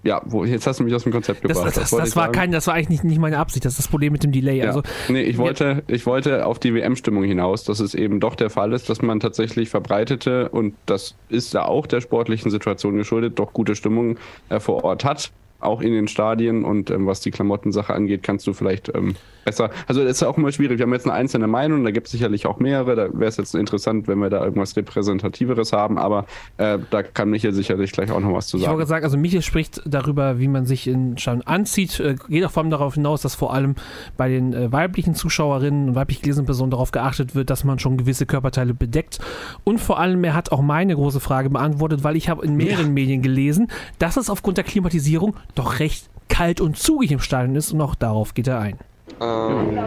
[0.03, 1.65] ja, wo, jetzt hast du mich aus dem Konzept gebracht.
[1.65, 3.79] Das, das, das, das war kein, das war eigentlich nicht, nicht meine Absicht, das ist
[3.79, 4.59] das Problem mit dem Delay.
[4.59, 4.67] Ja.
[4.67, 8.49] Also, nee, ich wollte, ich wollte auf die WM-Stimmung hinaus, dass es eben doch der
[8.49, 13.37] Fall ist, dass man tatsächlich verbreitete, und das ist ja auch der sportlichen Situation geschuldet,
[13.37, 14.17] doch gute Stimmung
[14.49, 18.45] äh, vor Ort hat auch in den Stadien und ähm, was die Klamottensache angeht, kannst
[18.47, 19.15] du vielleicht ähm,
[19.47, 19.69] besser.
[19.87, 20.77] Also das ist ja auch immer schwierig.
[20.77, 22.95] Wir haben jetzt eine einzelne Meinung, da gibt es sicherlich auch mehrere.
[22.95, 26.25] Da wäre es jetzt interessant, wenn wir da irgendwas Repräsentativeres haben, aber
[26.57, 28.71] äh, da kann Michael sicherlich gleich auch noch was zu sagen.
[28.71, 32.45] Ich wollte sagen, also Michael spricht darüber, wie man sich in Stadion anzieht, äh, geht
[32.45, 33.75] auch vor allem darauf hinaus, dass vor allem
[34.17, 37.97] bei den äh, weiblichen Zuschauerinnen und weiblich gelesenen Personen darauf geachtet wird, dass man schon
[37.97, 39.19] gewisse Körperteile bedeckt.
[39.63, 42.87] Und vor allem, er hat auch meine große Frage beantwortet, weil ich habe in mehreren
[42.87, 42.91] ja.
[42.91, 43.67] Medien gelesen,
[43.99, 47.95] dass es aufgrund der Klimatisierung doch recht kalt und zugig im Stadion ist und auch
[47.95, 48.77] darauf geht er ein.
[49.21, 49.79] Ähm,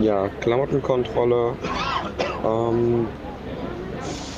[0.00, 1.54] ja, Klamottenkontrolle
[2.44, 3.06] ähm,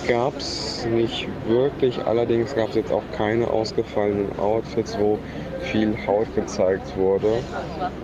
[0.09, 5.19] gab es nicht wirklich, allerdings gab es jetzt auch keine ausgefallenen Outfits, wo
[5.61, 7.39] viel Haut gezeigt wurde.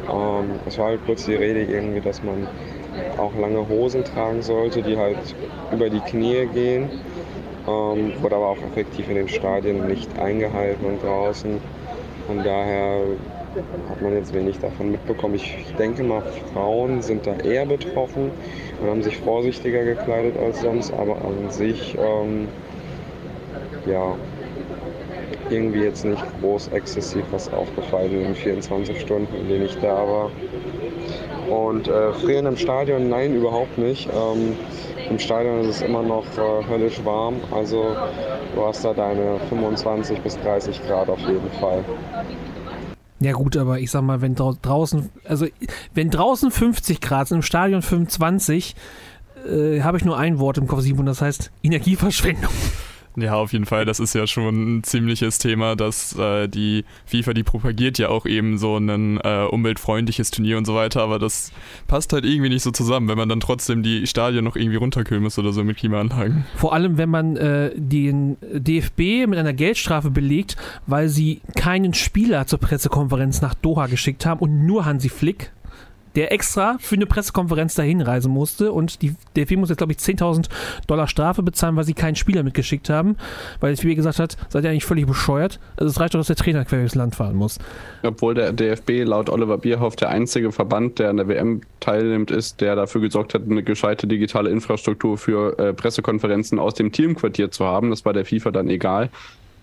[0.09, 2.47] Ähm, es war halt kurz die Rede irgendwie, dass man
[3.19, 5.19] auch lange Hosen tragen sollte, die halt
[5.73, 6.89] über die Knie gehen.
[7.67, 11.61] Ähm, wurde aber auch effektiv in den Stadien nicht eingehalten und draußen.
[12.27, 13.03] Von daher
[13.89, 15.37] hat man jetzt wenig davon mitbekommen.
[15.37, 18.31] Ich denke mal, Frauen sind da eher betroffen
[18.81, 22.49] und haben sich vorsichtiger gekleidet als sonst, aber an sich, ähm,
[23.87, 24.17] ja,
[25.51, 29.95] irgendwie jetzt nicht groß exzessiv was aufgefallen in den 24 Stunden, in denen ich da
[29.95, 30.31] war.
[31.49, 34.09] Und äh, frieren im Stadion, nein, überhaupt nicht.
[34.09, 34.57] Ähm,
[35.09, 37.97] Im Stadion ist es immer noch äh, höllisch warm, also
[38.55, 41.85] du hast da deine 25 bis 30 Grad auf jeden Fall.
[43.21, 45.47] Ja gut, aber ich sag mal, wenn draußen, also
[45.95, 48.75] wenn draußen 50 Grad sind, im Stadion 25,
[49.49, 52.53] äh, habe ich nur ein Wort im Kopf, Simon, das heißt Energieverschwendung.
[53.17, 53.87] Ja, auf jeden Fall.
[53.87, 58.27] Das ist ja schon ein ziemliches Thema, dass äh, die FIFA, die propagiert ja auch
[58.27, 61.51] eben so ein äh, umweltfreundliches Turnier und so weiter, aber das
[61.87, 65.23] passt halt irgendwie nicht so zusammen, wenn man dann trotzdem die Stadien noch irgendwie runterkühlen
[65.23, 66.45] muss oder so mit Klimaanlagen.
[66.57, 72.47] Vor allem, wenn man äh, den DFB mit einer Geldstrafe belegt, weil sie keinen Spieler
[72.47, 75.53] zur Pressekonferenz nach Doha geschickt haben und nur Hansi Flick,
[76.17, 79.99] der extra für eine Pressekonferenz dahin reisen musste und die DFB muss jetzt, glaube ich,
[79.99, 80.49] 10.000
[80.87, 83.17] Dollar Strafe bezahlen, weil sie keinen Spieler mitgeschickt haben,
[83.61, 85.61] weil der DFB gesagt hat, seid ihr eigentlich völlig bescheuert?
[85.77, 87.59] Also es reicht doch, dass der Trainer quer durchs Land fahren muss.
[88.03, 92.61] Obwohl der DFB laut Oliver Bierhoff der einzige Verband, der an der WM teilnimmt, ist,
[92.61, 97.67] der dafür gesorgt hat, eine gescheite digitale Infrastruktur für äh, Pressekonferenzen aus dem Teamquartier zu
[97.67, 97.91] haben.
[97.91, 99.11] Das war der FIFA dann egal.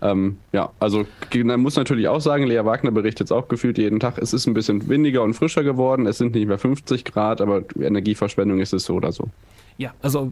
[0.03, 4.01] Ähm, ja, also man muss natürlich auch sagen, Lea Wagner berichtet jetzt auch gefühlt jeden
[4.01, 6.05] Tag, es ist ein bisschen windiger und frischer geworden.
[6.07, 9.29] Es sind nicht mehr 50 Grad, aber Energieverschwendung ist es so oder so.
[9.77, 10.31] Ja, also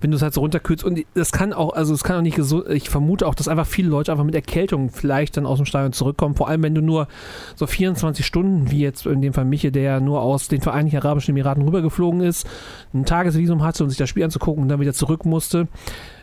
[0.00, 2.34] wenn du es halt so runterkühlst und das kann auch, also es kann auch nicht
[2.34, 5.66] gesund, ich vermute auch, dass einfach viele Leute einfach mit Erkältung vielleicht dann aus dem
[5.66, 7.06] Stadion zurückkommen, vor allem wenn du nur
[7.54, 10.96] so 24 Stunden, wie jetzt in dem Fall Miche, der ja nur aus den Vereinigten
[10.98, 12.48] Arabischen Emiraten rübergeflogen ist,
[12.92, 15.68] ein Tagesvisum hatte und sich das Spiel anzugucken und dann wieder zurück musste.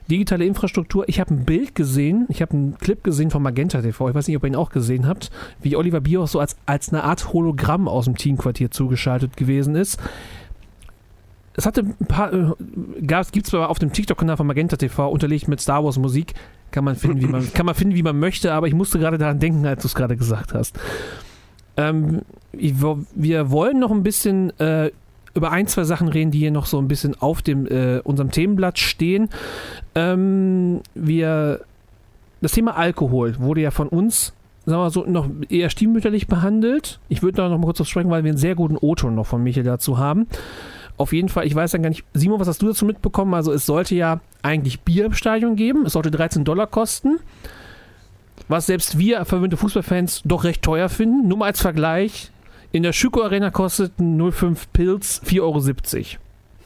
[0.10, 4.10] Digitale Infrastruktur, ich habe ein Bild gesehen, ich habe einen Clip gesehen von Magenta TV,
[4.10, 6.90] ich weiß nicht, ob ihr ihn auch gesehen habt, wie Oliver Bierhoff so als, als
[6.90, 10.00] eine Art Hologramm aus dem Teamquartier zugeschaltet gewesen ist
[11.58, 12.54] es hatte ein paar, äh,
[13.32, 16.36] gibt es auf dem TikTok-Kanal von Magenta TV, unterlegt mit Star Wars Musik.
[16.70, 19.18] Kann man finden, wie man, kann man finden, wie man möchte, aber ich musste gerade
[19.18, 20.80] daran denken, als du es gerade gesagt hast.
[21.76, 24.92] Ähm, wir wollen noch ein bisschen äh,
[25.38, 28.32] über ein, zwei Sachen reden, die hier noch so ein bisschen auf dem, äh, unserem
[28.32, 29.30] Themenblatt stehen.
[29.96, 31.62] Ähm, wir,
[32.42, 34.34] das Thema Alkohol wurde ja von uns
[34.66, 37.00] sagen wir so, noch eher stiefmütterlich behandelt.
[37.08, 39.26] Ich würde da noch mal kurz drauf sprechen, weil wir einen sehr guten O-Ton noch
[39.26, 40.28] von Michael dazu haben.
[40.98, 43.34] Auf jeden Fall, ich weiß dann gar nicht, Simon, was hast du dazu mitbekommen?
[43.34, 45.86] Also es sollte ja eigentlich Bier im Stadion geben.
[45.86, 47.20] Es sollte 13 Dollar kosten.
[48.50, 51.28] Was selbst wir verwöhnte Fußballfans doch recht teuer finden.
[51.30, 52.32] Nur mal als Vergleich.
[52.78, 56.22] In der Schüko Arena kosteten 05 Pilz 4,70 Euro.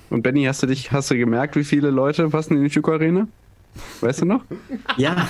[0.10, 2.91] Und Benny, hast du dich, hast du gemerkt, wie viele Leute passen in die Schüko
[2.91, 3.30] Arena?
[4.02, 4.41] Weißt du noch?
[4.97, 5.26] Ja,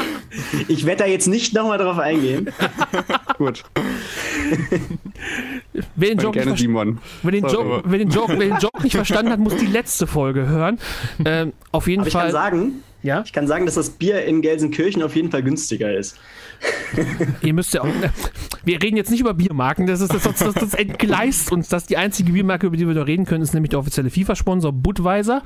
[0.68, 2.50] ich werde da jetzt nicht nochmal drauf eingehen.
[3.38, 3.64] Gut.
[5.94, 6.98] Wer den, Joke nicht, Simon.
[7.22, 10.06] Wer, den Joke, wer, den Joke, wer den Joke nicht verstanden hat, muss die letzte
[10.06, 10.78] Folge hören.
[11.24, 12.26] Ähm, auf jeden Aber Fall.
[12.26, 12.72] Ich kann, sagen,
[13.06, 13.22] ja?
[13.24, 16.18] ich kann sagen, dass das Bier in Gelsenkirchen auf jeden Fall günstiger ist.
[17.42, 17.88] Ihr müsst ja auch.
[18.64, 21.68] Wir reden jetzt nicht über Biermarken, das, ist, das, das, das entgleist uns.
[21.68, 24.72] Das die einzige Biermarke, über die wir da reden können, ist nämlich der offizielle FIFA-Sponsor
[24.72, 25.42] Budweiser,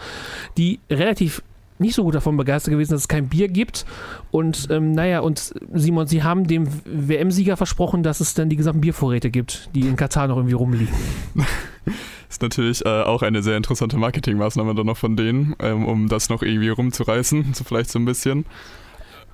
[0.56, 1.42] die relativ
[1.80, 3.86] nicht so gut davon begeistert gewesen, dass es kein Bier gibt.
[4.30, 8.82] Und ähm, naja, und Simon, Sie haben dem WM-Sieger versprochen, dass es dann die gesamten
[8.82, 10.94] Biervorräte gibt, die in Katar noch irgendwie rumliegen.
[12.28, 16.28] ist natürlich äh, auch eine sehr interessante Marketingmaßnahme dann noch von denen, ähm, um das
[16.28, 18.46] noch irgendwie rumzureißen, so vielleicht so ein bisschen.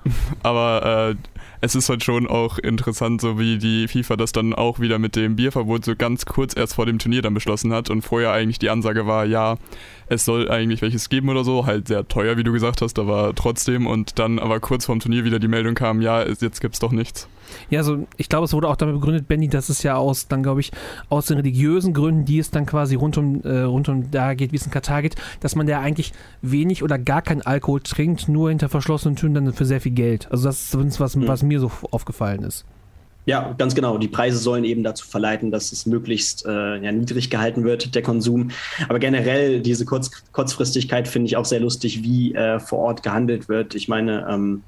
[0.43, 1.15] Aber äh,
[1.61, 5.15] es ist halt schon auch interessant, so wie die FIFA das dann auch wieder mit
[5.15, 8.59] dem Bierverbot so ganz kurz erst vor dem Turnier dann beschlossen hat und vorher eigentlich
[8.59, 9.57] die Ansage war, ja,
[10.09, 13.33] es soll eigentlich welches geben oder so, halt sehr teuer, wie du gesagt hast, aber
[13.35, 16.91] trotzdem und dann aber kurz vorm Turnier wieder die Meldung kam, ja, jetzt gibt's doch
[16.91, 17.27] nichts.
[17.69, 20.43] Ja, also ich glaube, es wurde auch damit begründet, Benny, dass es ja aus, dann
[20.43, 20.71] glaube ich,
[21.09, 24.51] aus den religiösen Gründen, die es dann quasi rund um, äh, rund um da geht,
[24.51, 28.27] wie es in Katar geht, dass man da eigentlich wenig oder gar keinen Alkohol trinkt,
[28.27, 30.29] nur hinter verschlossenen Türen dann für sehr viel Geld.
[30.31, 31.27] Also das ist zumindest was, mhm.
[31.27, 32.65] was mir so aufgefallen ist.
[33.27, 33.97] Ja, ganz genau.
[33.97, 38.01] Die Preise sollen eben dazu verleiten, dass es möglichst äh, ja, niedrig gehalten wird, der
[38.01, 38.51] Konsum.
[38.87, 43.49] Aber generell diese Kurz Kurzfristigkeit finde ich auch sehr lustig, wie äh, vor Ort gehandelt
[43.49, 43.75] wird.
[43.75, 44.63] Ich meine, ähm,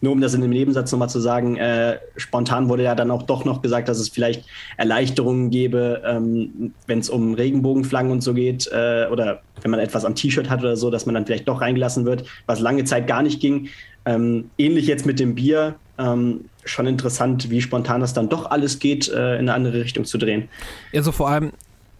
[0.00, 3.24] nur um das in dem Nebensatz nochmal zu sagen, äh, spontan wurde ja dann auch
[3.24, 4.44] doch noch gesagt, dass es vielleicht
[4.76, 10.04] Erleichterungen gäbe, ähm, wenn es um Regenbogenflaggen und so geht äh, oder wenn man etwas
[10.04, 13.08] am T-Shirt hat oder so, dass man dann vielleicht doch reingelassen wird, was lange Zeit
[13.08, 13.70] gar nicht ging.
[14.04, 15.74] Ähm, ähnlich jetzt mit dem Bier.
[15.98, 20.04] Ähm, schon interessant, wie spontan das dann doch alles geht, äh, in eine andere Richtung
[20.04, 20.48] zu drehen.
[20.94, 21.52] Also vor allem,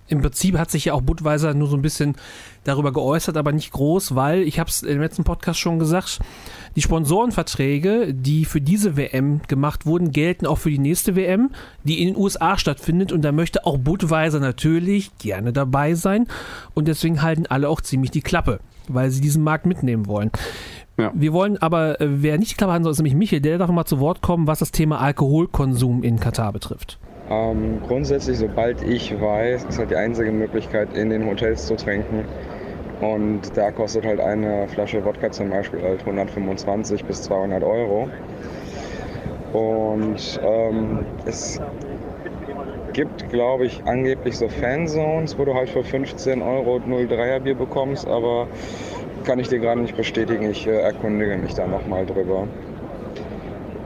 [0.08, 2.16] im Prinzip hat sich ja auch Budweiser nur so ein bisschen
[2.64, 6.20] darüber geäußert, aber nicht groß, weil, ich habe es im letzten Podcast schon gesagt,
[6.76, 11.50] die Sponsorenverträge, die für diese WM gemacht wurden, gelten auch für die nächste WM,
[11.84, 13.12] die in den USA stattfindet.
[13.12, 16.26] Und da möchte auch Budweiser natürlich gerne dabei sein.
[16.74, 20.30] Und deswegen halten alle auch ziemlich die Klappe, weil sie diesen Markt mitnehmen wollen.
[20.98, 21.12] Ja.
[21.14, 23.70] Wir wollen aber, äh, wer nicht die Klappe halten soll, ist nämlich Michael, der darf
[23.70, 26.98] mal zu Wort kommen, was das Thema Alkoholkonsum in Katar betrifft.
[27.30, 32.24] Ähm, grundsätzlich, sobald ich weiß, ist halt die einzige Möglichkeit, in den Hotels zu trinken.
[33.00, 38.08] Und da kostet halt eine Flasche Wodka zum Beispiel halt 125 bis 200 Euro.
[39.52, 41.61] Und ähm, es
[42.92, 48.08] gibt, glaube ich, angeblich so Fanzones, wo du halt für 15 Euro 03er Bier bekommst,
[48.08, 48.48] aber
[49.24, 50.50] kann ich dir gerade nicht bestätigen.
[50.50, 52.46] Ich äh, erkundige mich da nochmal drüber.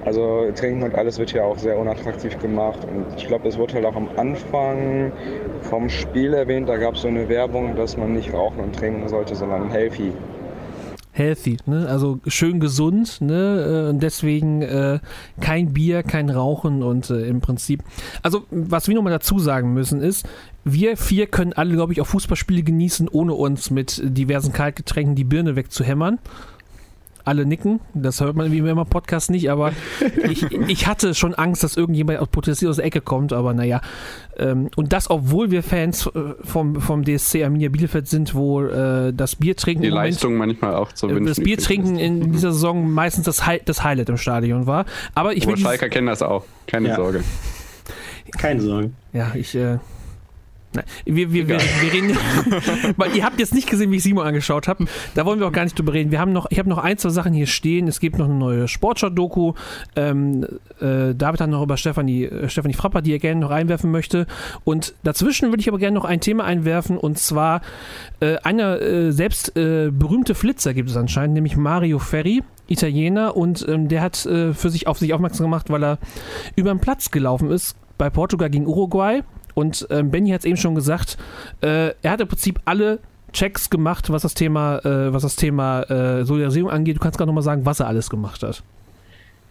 [0.04, 2.80] Also Trinken und alles wird hier auch sehr unattraktiv gemacht.
[2.84, 5.12] Und ich glaube, es wurde halt auch am Anfang
[5.62, 9.08] vom Spiel erwähnt, da gab es so eine Werbung, dass man nicht rauchen und trinken
[9.08, 10.12] sollte, sondern healthy.
[11.14, 11.86] Healthy, ne?
[11.88, 13.84] also schön gesund ne?
[13.86, 14.98] Äh, und deswegen äh,
[15.40, 17.84] kein Bier, kein Rauchen und äh, im Prinzip.
[18.22, 20.26] Also, was wir nochmal dazu sagen müssen ist,
[20.64, 25.24] wir vier können alle, glaube ich, auch Fußballspiele genießen, ohne uns mit diversen Kaltgetränken die
[25.24, 26.18] Birne wegzuhämmern.
[27.24, 29.70] Alle nicken, das hört man wie immer im Podcast nicht, aber
[30.28, 33.80] ich, ich hatte schon Angst, dass irgendjemand aus protestiert aus der Ecke kommt, aber naja.
[34.36, 39.12] Ähm, und das, obwohl wir Fans äh, vom, vom DSC Arminia Bielefeld sind, wo äh,
[39.12, 39.82] das Bier trinken.
[39.82, 41.26] Die Leistung manchmal auch zu äh, wünschen.
[41.26, 44.84] Das Bier trinken in dieser Saison meistens das, Hi das Highlight im Stadion war.
[45.14, 45.62] Aber ich Aber will.
[45.62, 46.44] Schalker kennen das auch.
[46.66, 46.96] Keine Ja.
[46.96, 47.22] Sorge.
[48.36, 48.90] Keine Sorge.
[49.12, 49.54] Ja, ich.
[49.54, 49.78] Äh,
[50.74, 52.16] nein, wir, wir, wir, wir reden.
[52.96, 54.86] weil ihr habt jetzt nicht gesehen, wie ich Simon angeschaut habe.
[55.14, 56.10] Da wollen wir auch gar nicht drüber reden.
[56.10, 57.88] Wir haben noch, ich habe noch ein, zwei Sachen hier stehen.
[57.88, 59.54] Es gibt noch eine neue Sportschau-Doku.
[59.96, 60.44] Ähm,
[60.80, 64.26] äh, David hat noch über Stefanie, äh, Stefanie Frapper, die er gerne noch einwerfen möchte.
[64.64, 66.96] Und dazwischen würde ich aber gerne noch ein Thema einwerfen.
[66.96, 67.62] Und zwar
[68.20, 72.42] äh, einer äh, selbst äh, berühmte Flitzer gibt es anscheinend, nämlich Mario Ferri.
[72.68, 75.98] Italiener und ähm, der hat für sich auf sich aufmerksam gemacht, weil er
[76.56, 79.22] über den Platz gelaufen ist bei Portugal gegen Uruguay.
[79.54, 81.18] Und ähm, Benny hat es eben schon gesagt,
[81.60, 82.98] äh, er hat im Prinzip alle
[83.32, 86.96] Checks gemacht, was das Thema, äh, was das Thema äh, Solidarisierung angeht.
[86.96, 88.62] Du kannst gerade nochmal sagen, was er alles gemacht hat.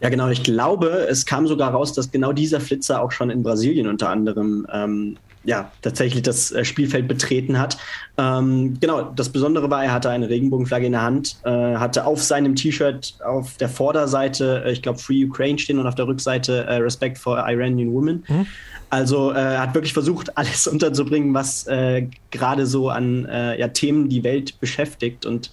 [0.01, 0.29] Ja, genau.
[0.29, 4.09] Ich glaube, es kam sogar raus, dass genau dieser Flitzer auch schon in Brasilien unter
[4.09, 7.77] anderem ähm, ja, tatsächlich das äh, Spielfeld betreten hat.
[8.17, 12.21] Ähm, genau, das Besondere war, er hatte eine Regenbogenflagge in der Hand, äh, hatte auf
[12.21, 16.65] seinem T-Shirt auf der Vorderseite, äh, ich glaube, Free Ukraine stehen und auf der Rückseite
[16.65, 18.23] äh, Respect for Iranian Women.
[18.27, 18.47] Mhm.
[18.91, 23.69] Also äh, er hat wirklich versucht, alles unterzubringen, was äh, gerade so an äh, ja,
[23.69, 25.25] Themen die Welt beschäftigt.
[25.25, 25.49] Und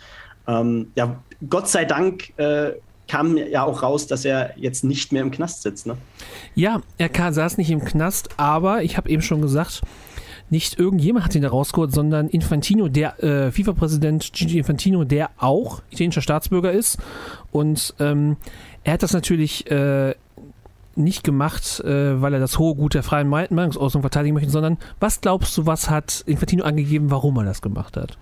[0.47, 1.17] ähm, ja,
[1.49, 2.73] Gott sei Dank äh,
[3.07, 5.87] kam ja auch raus, dass er jetzt nicht mehr im Knast sitzt.
[5.87, 5.97] Ne?
[6.55, 9.81] Ja, er ka- saß nicht im Knast, aber ich habe eben schon gesagt,
[10.51, 15.83] nicht irgendjemand hat ihn da rausgeholt, sondern Infantino, der äh, FIFA-Präsident Gigi Infantino, der auch
[15.91, 16.99] italienischer Staatsbürger ist.
[17.53, 18.37] Und ähm,
[18.85, 20.15] er hat das natürlich äh,
[20.99, 24.79] nicht gemacht, äh, weil er das hohe Gut der freien Me- Meinungsäußerung verteidigen möchte, sondern
[25.01, 28.19] was glaubst du, was hat Infantino angegeben, warum er das gemacht hat?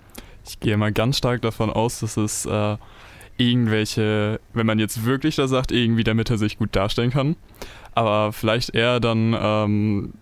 [0.47, 2.77] Ich gehe mal ganz stark davon aus, dass es äh,
[3.37, 7.35] irgendwelche, wenn man jetzt wirklich da sagt, irgendwie damit er sich gut darstellen kann.
[7.93, 10.13] Aber vielleicht eher dann, ähm,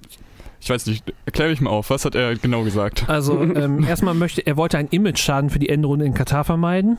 [0.62, 3.06] ich weiß nicht, erkläre ich mal auf, was hat er genau gesagt?
[3.08, 6.98] Also ähm, erstmal möchte er wollte einen Image-Schaden für die Endrunde in Katar vermeiden.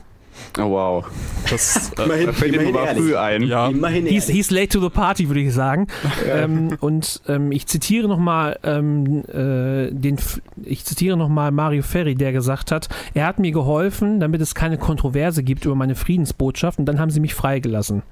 [0.58, 1.04] Oh wow.
[1.50, 3.02] Das, äh, Immerhin, Da fällt immerhin ehrlich.
[3.04, 3.42] früh ein.
[3.42, 5.86] ja, Immerhin He's, he's late to the party, würde ich sagen.
[6.30, 11.82] ähm, und ähm, ich zitiere nochmal ähm, äh, den, F- ich zitiere noch mal Mario
[11.82, 15.94] Ferri, der gesagt hat, er hat mir geholfen, damit es keine Kontroverse gibt über meine
[15.94, 18.02] Friedensbotschaft und dann haben sie mich freigelassen.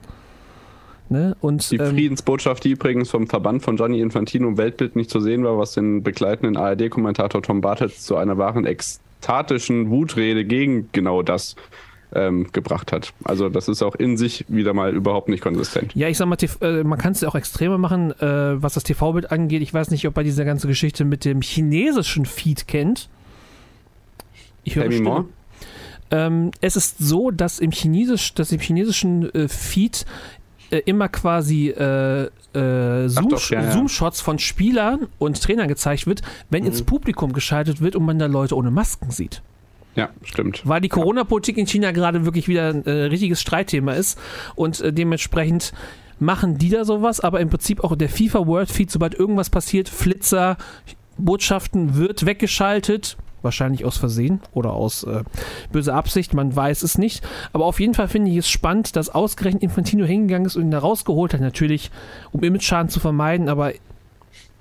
[1.10, 1.37] Ne?
[1.40, 5.20] Und Die ähm, Friedensbotschaft, die übrigens vom Verband von Gianni Infantino im Weltbild nicht zu
[5.20, 11.22] sehen war, was den begleitenden ARD-Kommentator Tom Bartels zu einer wahren ekstatischen Wutrede gegen genau
[11.22, 11.56] das
[12.14, 13.12] ähm, gebracht hat.
[13.24, 15.94] Also das ist auch in sich wieder mal überhaupt nicht konsistent.
[15.94, 18.85] Ja, ich sag mal, äh, man kann es ja auch extremer machen, äh, was das
[18.85, 19.62] TV-Bild angeht.
[19.62, 23.09] Ich weiß nicht, ob er diese ganze Geschichte mit dem chinesischen Feed kennt.
[24.64, 25.27] Ich höre Stimme.
[26.11, 30.05] Ähm, es ist so, dass im, Chinesisch, dass im chinesischen äh, Feed
[30.70, 32.24] äh, immer quasi äh,
[32.55, 33.72] äh, Zoom- doch, ja, ja.
[33.72, 36.68] Zoom-Shots von Spielern und Trainern gezeigt wird, wenn Mhm.
[36.68, 39.42] ins Publikum geschaltet wird und man da Leute ohne Masken sieht.
[39.96, 40.62] Ja, stimmt.
[40.64, 44.18] Weil die Corona-Politik in China gerade wirklich wieder ein äh, richtiges Streitthema ist
[44.54, 45.72] und äh, dementsprechend
[46.18, 49.88] machen die da sowas, aber im Prinzip auch der FIFA World Feed, sobald irgendwas passiert,
[49.88, 50.57] Flitzer,
[51.18, 53.16] Botschaften wird weggeschaltet.
[53.42, 55.22] Wahrscheinlich aus Versehen oder aus äh,
[55.70, 57.22] böser Absicht, man weiß es nicht.
[57.52, 60.70] Aber auf jeden Fall finde ich es spannend, dass ausgerechnet Infantino hingegangen ist und ihn
[60.70, 61.42] da rausgeholt hat.
[61.42, 61.90] Natürlich,
[62.33, 63.72] um Image-Schaden zu vermeiden, aber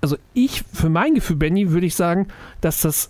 [0.01, 2.27] also ich, für mein Gefühl, Benny, würde ich sagen,
[2.59, 3.09] dass das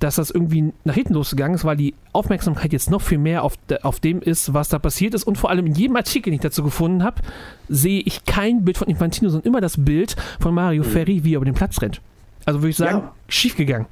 [0.00, 3.54] dass das irgendwie nach hinten losgegangen ist, weil die Aufmerksamkeit jetzt noch viel mehr auf,
[3.82, 5.24] auf dem ist, was da passiert ist.
[5.24, 7.22] Und vor allem in jedem Artikel, den ich dazu gefunden habe,
[7.68, 11.36] sehe ich kein Bild von Infantino, sondern immer das Bild von Mario Ferri, wie er
[11.36, 12.00] über den Platz rennt.
[12.44, 13.12] Also würde ich sagen, Ja.
[13.28, 13.86] schiefgegangen.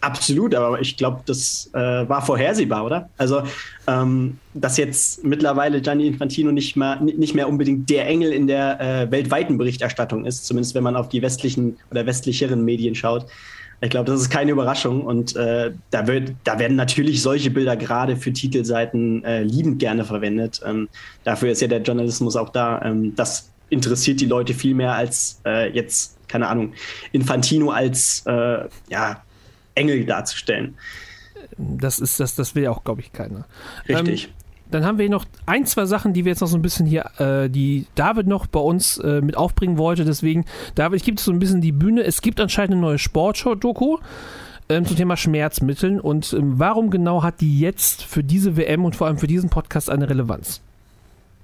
[0.00, 3.08] Absolut, aber ich glaube, das äh, war vorhersehbar, oder?
[3.16, 3.42] Also,
[3.88, 8.80] ähm, dass jetzt mittlerweile Gianni Infantino nicht mehr, nicht mehr unbedingt der Engel in der
[8.80, 13.26] äh, weltweiten Berichterstattung ist, zumindest wenn man auf die westlichen oder westlicheren Medien schaut.
[13.80, 17.76] Ich glaube, das ist keine Überraschung und äh, da, wird, da werden natürlich solche Bilder
[17.76, 20.60] gerade für Titelseiten äh, liebend gerne verwendet.
[20.66, 20.88] Ähm,
[21.22, 22.82] dafür ist ja der Journalismus auch da.
[22.82, 26.72] Ähm, das interessiert die Leute viel mehr als äh, jetzt, keine Ahnung,
[27.12, 29.22] Infantino als äh, ja,
[29.76, 30.74] Engel darzustellen.
[31.56, 33.46] Das ist das, das will ja auch, glaube ich, keiner.
[33.88, 34.24] Richtig.
[34.24, 34.30] Ähm,
[34.70, 37.10] dann haben wir noch ein, zwei Sachen, die wir jetzt noch so ein bisschen hier,
[37.18, 40.04] äh, die David noch bei uns äh, mit aufbringen wollte.
[40.04, 42.02] Deswegen, David, ich gebe so ein bisschen die Bühne.
[42.02, 43.98] Es gibt anscheinend eine neue Sportshow-Doku
[44.68, 46.00] ähm, zum Thema Schmerzmitteln.
[46.00, 49.50] Und ähm, warum genau hat die jetzt für diese WM und vor allem für diesen
[49.50, 50.60] Podcast eine Relevanz?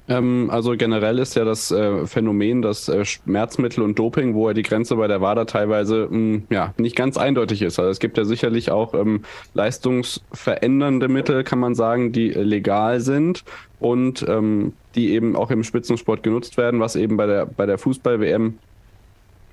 [0.06, 4.54] Ähm, also generell ist ja das äh, Phänomen, dass äh, Schmerzmittel und Doping, wo ja
[4.54, 7.78] die Grenze bei der WADA teilweise mh, hm, ja, nicht ganz eindeutig ist.
[7.78, 9.22] Also es gibt ja sicherlich auch ähm,
[9.54, 13.44] leistungsverändernde Mittel, kann man sagen, die legal sind
[13.80, 17.79] und ähm, die eben auch im Spitzensport genutzt werden, was eben bei der, bei der
[17.79, 18.58] Fußball-WM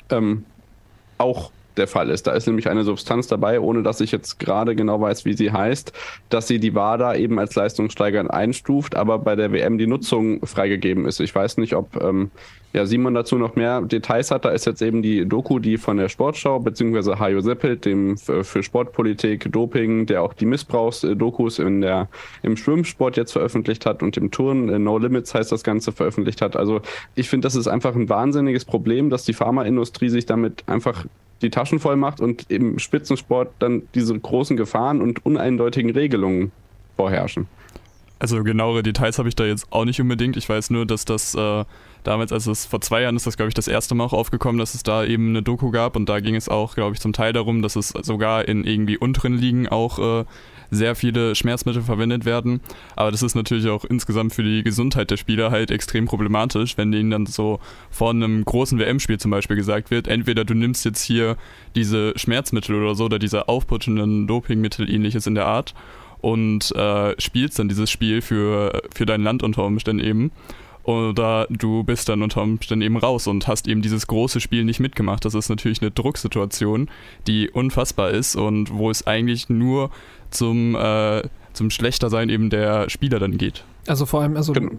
[0.10, 0.46] ähm,
[1.18, 2.28] auch der Fall ist.
[2.28, 5.52] Da ist nämlich eine Substanz dabei, ohne dass ich jetzt gerade genau weiß, wie sie
[5.52, 5.94] heißt,
[6.30, 11.06] dass sie die WADA eben als leistungssteigernd einstuft, aber bei der WM die Nutzung freigegeben
[11.06, 11.20] ist.
[11.20, 12.32] Ich weiß nicht, ob ähm,
[12.74, 14.46] ja, Simon dazu noch mehr Details hat.
[14.46, 18.64] Da ist jetzt eben die Doku, die von der Sportschau beziehungsweise Hajo Seppelt, dem für
[18.64, 22.08] Sportpolitik, Doping, der auch die Missbrauchsdokus in der,
[22.44, 26.42] im Schwimmsport jetzt veröffentlicht hat und im Turn, äh, No Limits heißt das Ganze, veröffentlicht
[26.42, 26.56] hat.
[26.56, 26.82] Also
[27.16, 31.06] ich finde, das ist einfach ein wahnsinniges Problem, dass die Pharmaindustrie sich damit einfach
[31.42, 36.52] die Taschen voll macht und im Spitzensport dann diese großen Gefahren und uneindeutigen Regelungen
[36.96, 37.48] vorherrschen.
[38.20, 40.38] Also genauere Details habe ich da jetzt auch nicht unbedingt.
[40.38, 41.66] Ich weiß nur, dass das äh,
[42.04, 44.60] damals, also es vor zwei Jahren ist das, glaube ich, das erste Mal auch aufgekommen,
[44.60, 47.14] dass es da eben eine Doku gab und da ging es auch, glaube ich, zum
[47.14, 50.26] Teil darum, dass es sogar in irgendwie unteren Ligen auch äh,
[50.72, 52.62] sehr viele Schmerzmittel verwendet werden.
[52.96, 56.92] Aber das ist natürlich auch insgesamt für die Gesundheit der Spieler halt extrem problematisch, wenn
[56.92, 57.60] denen dann so
[57.90, 61.38] vor einem großen WM-Spiel zum Beispiel gesagt wird, entweder du nimmst jetzt hier
[61.76, 65.76] diese Schmerzmittel oder so oder diese aufputschenden Dopingmittel ähnliches in der Art
[66.22, 70.32] und äh, spielst dann dieses Spiel für, für dein Land unter Umständen eben
[70.92, 74.80] oder du bist dann unter Umständen eben raus und hast eben dieses große Spiel nicht
[74.80, 75.26] mitgemacht.
[75.26, 76.90] Das ist natürlich eine Drucksituation,
[77.28, 79.90] die unfassbar ist und wo es eigentlich nur
[80.30, 81.24] zum, äh,
[81.54, 83.64] zum Schlechtersein eben der Spieler dann geht.
[83.88, 84.54] Also vor allem, also.
[84.54, 84.72] Genau.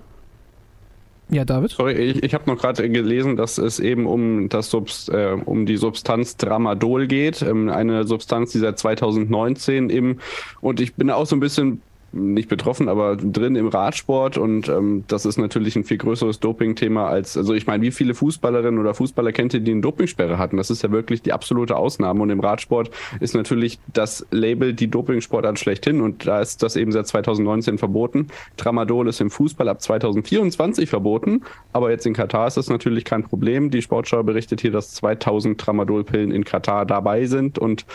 [1.28, 1.70] Ja, David?
[1.70, 5.64] Sorry, ich, ich habe noch gerade gelesen, dass es eben um, das Subst, äh, um
[5.64, 7.40] die Substanz Dramadol geht.
[7.40, 10.18] Ähm, eine Substanz, die seit 2019 im,
[10.60, 11.80] und ich bin auch so ein bisschen
[12.12, 17.08] nicht betroffen, aber drin im Radsport und ähm, das ist natürlich ein viel größeres Doping-Thema
[17.08, 20.58] als, also ich meine, wie viele Fußballerinnen oder Fußballer kennt ihr, die eine Dopingsperre hatten?
[20.58, 22.90] Das ist ja wirklich die absolute Ausnahme und im Radsport
[23.20, 28.28] ist natürlich das Label die Dopingsportart schlechthin und da ist das eben seit 2019 verboten.
[28.56, 31.42] Tramadol ist im Fußball ab 2024 verboten,
[31.72, 33.70] aber jetzt in Katar ist das natürlich kein Problem.
[33.70, 37.86] Die Sportschau berichtet hier, dass 2000 Tramadolpillen in Katar dabei sind und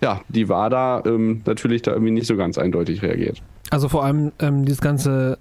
[0.00, 3.42] ja, die WADA ähm, natürlich da irgendwie nicht so ganz eindeutig reagiert.
[3.70, 5.38] Also vor allem ähm, dieses ganze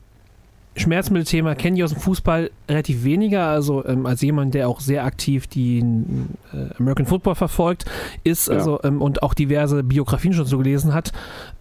[0.76, 3.47] Schmerzmittelthema kenne ich aus dem Fußball relativ weniger.
[3.47, 7.86] Also ähm, als jemand, der auch sehr aktiv den äh, American Football verfolgt,
[8.24, 8.55] ist ja.
[8.55, 11.11] also ähm, und auch diverse Biografien schon so gelesen hat.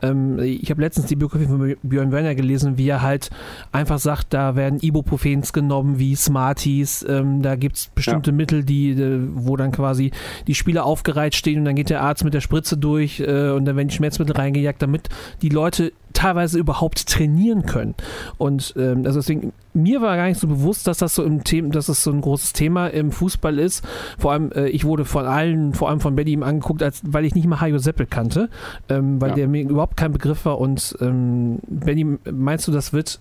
[0.02, 3.30] Ähm, ich habe letztens die Biografie von Björn Werner gelesen, wie er halt
[3.72, 7.04] einfach sagt, da werden Ibuprofens genommen wie Smarties.
[7.08, 8.36] Ähm, da gibt es bestimmte ja.
[8.36, 10.12] Mittel, die, äh, wo dann quasi
[10.46, 13.64] die Spieler aufgereiht stehen und dann geht der Arzt mit der Spritze durch äh, und
[13.64, 15.08] dann werden die Schmerzmittel reingejagt, damit
[15.42, 17.94] die Leute teilweise überhaupt trainieren können.
[18.38, 21.70] Und ähm, also deswegen, mir war gar nicht so bewusst, dass das so im Thema,
[21.70, 23.86] dass das so ein großes Thema im Fußball ist.
[24.18, 27.24] Vor allem, äh, ich wurde von allen, vor allem von Betty ihm angeguckt, als weil
[27.24, 28.48] ich nicht mal Hajo Seppel kannte,
[28.88, 29.34] ähm, weil ja.
[29.36, 30.58] der mir überhaupt kein Begriff war.
[30.58, 33.20] Und ähm, Benny, meinst du, das wird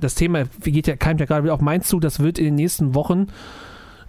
[0.00, 1.60] das Thema geht ja, keimt ja gerade auch.
[1.60, 3.28] Meinst du, das wird in den nächsten Wochen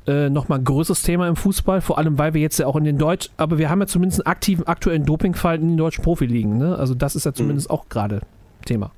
[0.08, 2.84] äh, nochmal ein größeres Thema im Fußball, vor allem weil wir jetzt ja auch in
[2.84, 6.58] den Deutsch, aber wir haben ja zumindest einen aktiven aktuellen Dopingfall in den deutschen Profiligen,
[6.58, 6.76] ne?
[6.76, 7.76] Also das ist ja zumindest mhm.
[7.76, 8.22] auch gerade
[8.66, 8.92] Thema.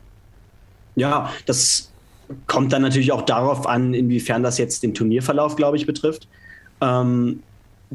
[0.96, 1.92] Ja, das
[2.48, 6.28] kommt dann natürlich auch darauf an, inwiefern das jetzt den Turnierverlauf, glaube ich, betrifft.
[6.82, 7.42] Ähm,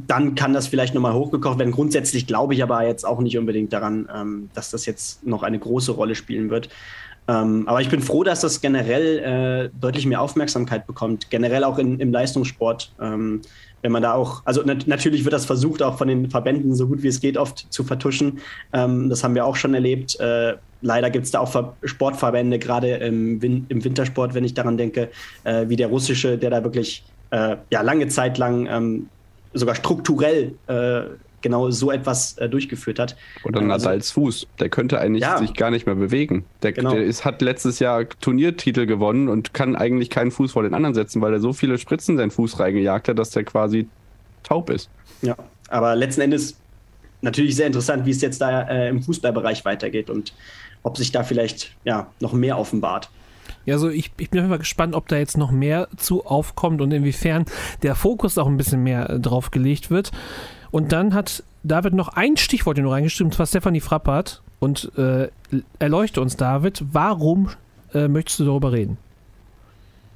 [0.06, 1.72] dann kann das vielleicht nochmal hochgekocht werden.
[1.72, 5.58] Grundsätzlich glaube ich aber jetzt auch nicht unbedingt daran, ähm, dass das jetzt noch eine
[5.58, 6.68] große Rolle spielen wird.
[7.28, 11.78] Ähm, aber ich bin froh, dass das generell äh, deutlich mehr Aufmerksamkeit bekommt, generell auch
[11.78, 12.92] in, im Leistungssport.
[13.00, 13.42] Ähm,
[13.82, 16.88] wenn man da auch, also nat natürlich wird das versucht, auch von den Verbänden so
[16.88, 18.40] gut wie es geht oft zu vertuschen.
[18.72, 20.18] Ähm, das haben wir auch schon erlebt.
[20.18, 24.54] Äh, leider gibt es da auch Ver Sportverbände, gerade im, Win im, Wintersport, wenn ich
[24.54, 25.10] daran denke,
[25.44, 29.08] äh, wie der russische, der da wirklich äh, ja, lange Zeit lang ähm,
[29.52, 31.02] sogar strukturell äh,
[31.42, 33.16] genau so etwas äh, durchgeführt hat.
[33.44, 35.38] Oder ähm, also, Nadals Fuß, der könnte eigentlich ja.
[35.38, 36.44] sich gar nicht mehr bewegen.
[36.62, 36.90] Der, genau.
[36.90, 40.94] der ist, hat letztes Jahr Turniertitel gewonnen und kann eigentlich keinen Fuß vor den anderen
[40.94, 43.88] setzen, weil er so viele Spritzen in seinen Fuß reingejagt hat, dass der quasi
[44.42, 44.90] taub ist.
[45.22, 45.36] Ja,
[45.68, 46.56] aber letzten Endes
[47.20, 50.32] natürlich sehr interessant, wie es jetzt da äh, im Fußballbereich weitergeht und
[50.82, 53.10] ob sich da vielleicht ja, noch mehr offenbart.
[53.64, 56.92] Ja, also ich, ich bin einfach gespannt, ob da jetzt noch mehr zu aufkommt und
[56.92, 57.44] inwiefern
[57.82, 60.10] der Fokus auch ein bisschen mehr äh, drauf gelegt wird.
[60.70, 64.42] Und dann hat David noch ein Stichwort nur reingestimmt, zwar Stefanie Frappert.
[64.60, 65.28] Und äh,
[65.78, 67.50] erleuchte uns, David, warum
[67.94, 68.98] äh, möchtest du darüber reden?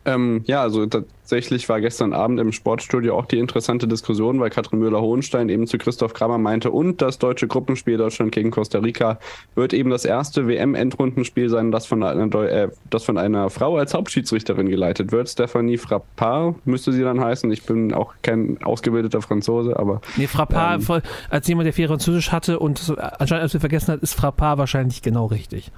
[0.05, 4.81] Ähm, ja, also tatsächlich war gestern Abend im Sportstudio auch die interessante Diskussion, weil Katrin
[4.81, 9.19] Müller-Hohenstein eben zu Christoph Kramer meinte, und das deutsche Gruppenspiel Deutschland gegen Costa Rica
[9.55, 13.95] wird eben das erste WM-Endrundenspiel sein, das von, einer, äh, das von einer Frau als
[13.95, 15.29] Hauptschiedsrichterin geleitet wird.
[15.29, 17.51] Stephanie Frappard müsste sie dann heißen.
[17.53, 20.01] Ich bin auch kein ausgebildeter Franzose, aber.
[20.17, 24.03] Nee, Frappard, ähm, als jemand, der viel Französisch hatte und anscheinend als wir vergessen hat,
[24.03, 25.71] ist Frappard wahrscheinlich genau richtig.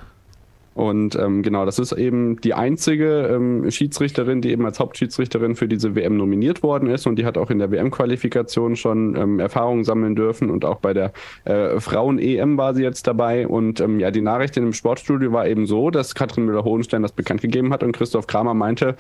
[0.75, 5.69] Und ähm, genau, das ist eben die einzige ähm, Schiedsrichterin, die eben als Hauptschiedsrichterin für
[5.69, 7.07] diese WM nominiert worden ist.
[7.07, 10.51] Und die hat auch in der WM-Qualifikation schon ähm, Erfahrungen sammeln dürfen.
[10.51, 11.13] Und auch bei der
[11.45, 13.47] äh, Frauen-EM war sie jetzt dabei.
[13.47, 17.13] Und ähm, ja, die Nachricht in dem Sportstudio war eben so, dass Katrin Müller-Hohenstein das
[17.13, 18.97] bekannt gegeben hat und Christoph Kramer meinte,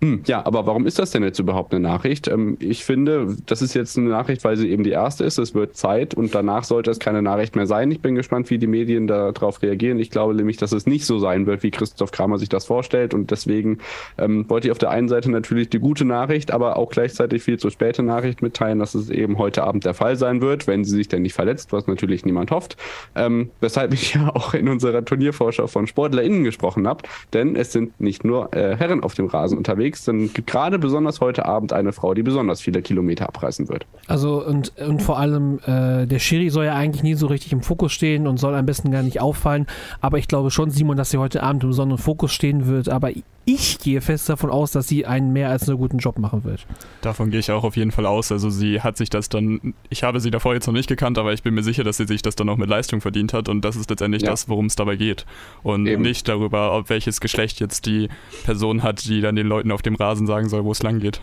[0.00, 2.28] hm, ja, aber warum ist das denn jetzt überhaupt eine Nachricht?
[2.28, 5.38] Ähm, ich finde, das ist jetzt eine Nachricht, weil sie eben die erste ist.
[5.38, 7.90] Es wird Zeit und danach sollte es keine Nachricht mehr sein.
[7.90, 9.98] Ich bin gespannt, wie die Medien darauf reagieren.
[9.98, 13.12] Ich glaube nämlich, dass es nicht so sein wird, wie Christoph Kramer sich das vorstellt.
[13.12, 13.78] Und deswegen
[14.18, 17.58] ähm, wollte ich auf der einen Seite natürlich die gute Nachricht, aber auch gleichzeitig viel
[17.58, 20.94] zu späte Nachricht mitteilen, dass es eben heute Abend der Fall sein wird, wenn sie
[20.94, 22.76] sich denn nicht verletzt, was natürlich niemand hofft.
[23.16, 27.02] Ähm, weshalb ich ja auch in unserer Turniervorschau von SportlerInnen gesprochen habe.
[27.32, 30.78] Denn es sind nicht nur äh, Herren auf dem Rasen unterwegs unterwegs, dann gibt gerade
[30.78, 33.86] besonders heute Abend eine Frau, die besonders viele Kilometer abreißen wird.
[34.06, 37.62] Also und, und vor allem äh, der Schiri soll ja eigentlich nie so richtig im
[37.62, 39.66] Fokus stehen und soll am besten gar nicht auffallen.
[40.00, 42.88] Aber ich glaube schon, Simon, dass sie heute Abend im besonderen Fokus stehen wird.
[42.88, 43.10] Aber
[43.50, 46.66] ich gehe fest davon aus, dass sie einen mehr als einen guten Job machen wird.
[47.00, 48.30] Davon gehe ich auch auf jeden Fall aus.
[48.30, 51.32] Also sie hat sich das dann, ich habe sie davor jetzt noch nicht gekannt, aber
[51.32, 53.64] ich bin mir sicher, dass sie sich das dann auch mit Leistung verdient hat und
[53.64, 54.30] das ist letztendlich ja.
[54.30, 55.24] das, worum es dabei geht.
[55.62, 56.02] Und Eben.
[56.02, 58.10] nicht darüber, ob welches Geschlecht jetzt die
[58.44, 61.20] Person hat, die dann den Leuten auf dem Rasen sagen soll, wo es lang geht.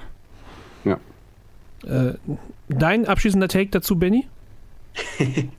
[0.84, 0.99] Ja.
[1.86, 2.14] Äh,
[2.70, 4.28] dein abschließender Take dazu, Benny?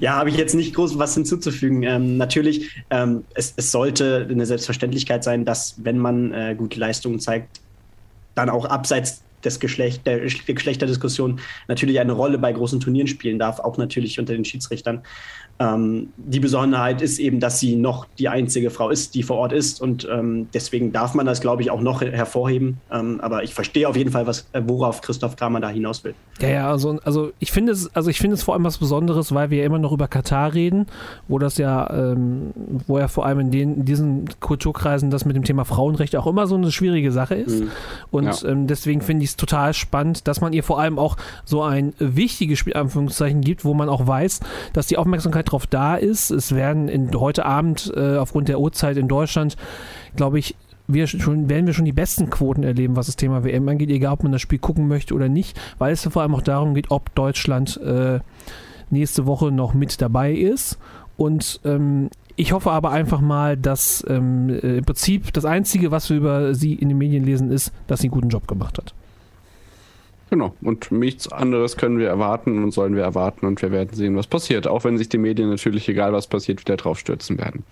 [0.00, 1.82] Ja, habe ich jetzt nicht groß was hinzuzufügen.
[1.82, 7.20] Ähm, natürlich, ähm, es, es, sollte eine Selbstverständlichkeit sein, dass wenn man äh, gute Leistungen
[7.20, 7.60] zeigt,
[8.34, 13.60] dann auch abseits des Geschlecht, der Geschlechterdiskussion natürlich eine Rolle bei großen Turnieren spielen darf,
[13.60, 15.02] auch natürlich unter den Schiedsrichtern.
[15.60, 19.52] Ähm, die Besonderheit ist eben, dass sie noch die einzige Frau ist, die vor Ort
[19.52, 22.78] ist und ähm, deswegen darf man das, glaube ich, auch noch hervorheben.
[22.92, 26.14] Ähm, aber ich verstehe auf jeden Fall, was, äh, worauf Christoph Kramer da hinaus will.
[26.40, 29.34] Ja, ja, also, also ich finde es, also ich finde es vor allem was Besonderes,
[29.34, 30.86] weil wir ja immer noch über Katar reden,
[31.26, 32.52] wo das ja, ähm,
[32.86, 36.28] wo ja vor allem in, den, in diesen Kulturkreisen das mit dem Thema Frauenrecht auch
[36.28, 37.62] immer so eine schwierige Sache ist.
[37.62, 37.70] Mhm.
[38.12, 38.48] Und ja.
[38.48, 41.94] Ähm, deswegen finde ich es total spannend, dass man ihr vor allem auch so ein
[41.98, 44.40] wichtiges Spiel, Anführungszeichen, gibt, wo man auch weiß,
[44.72, 46.30] dass die Aufmerksamkeit drauf da ist.
[46.30, 49.56] Es werden in, heute Abend äh, aufgrund der Uhrzeit in Deutschland,
[50.16, 50.54] glaube ich,
[50.88, 54.14] wir schon, werden wir schon die besten Quoten erleben, was das Thema WM angeht, egal
[54.14, 56.90] ob man das Spiel gucken möchte oder nicht, weil es vor allem auch darum geht,
[56.90, 58.20] ob Deutschland äh,
[58.90, 60.78] nächste Woche noch mit dabei ist.
[61.16, 66.08] Und ähm, ich hoffe aber einfach mal, dass ähm, äh, im Prinzip das Einzige, was
[66.08, 68.94] wir über sie in den Medien lesen, ist, dass sie einen guten Job gemacht hat.
[70.30, 74.16] Genau, und nichts anderes können wir erwarten und sollen wir erwarten und wir werden sehen,
[74.16, 74.66] was passiert.
[74.66, 77.64] Auch wenn sich die Medien natürlich, egal was passiert, wieder drauf stürzen werden.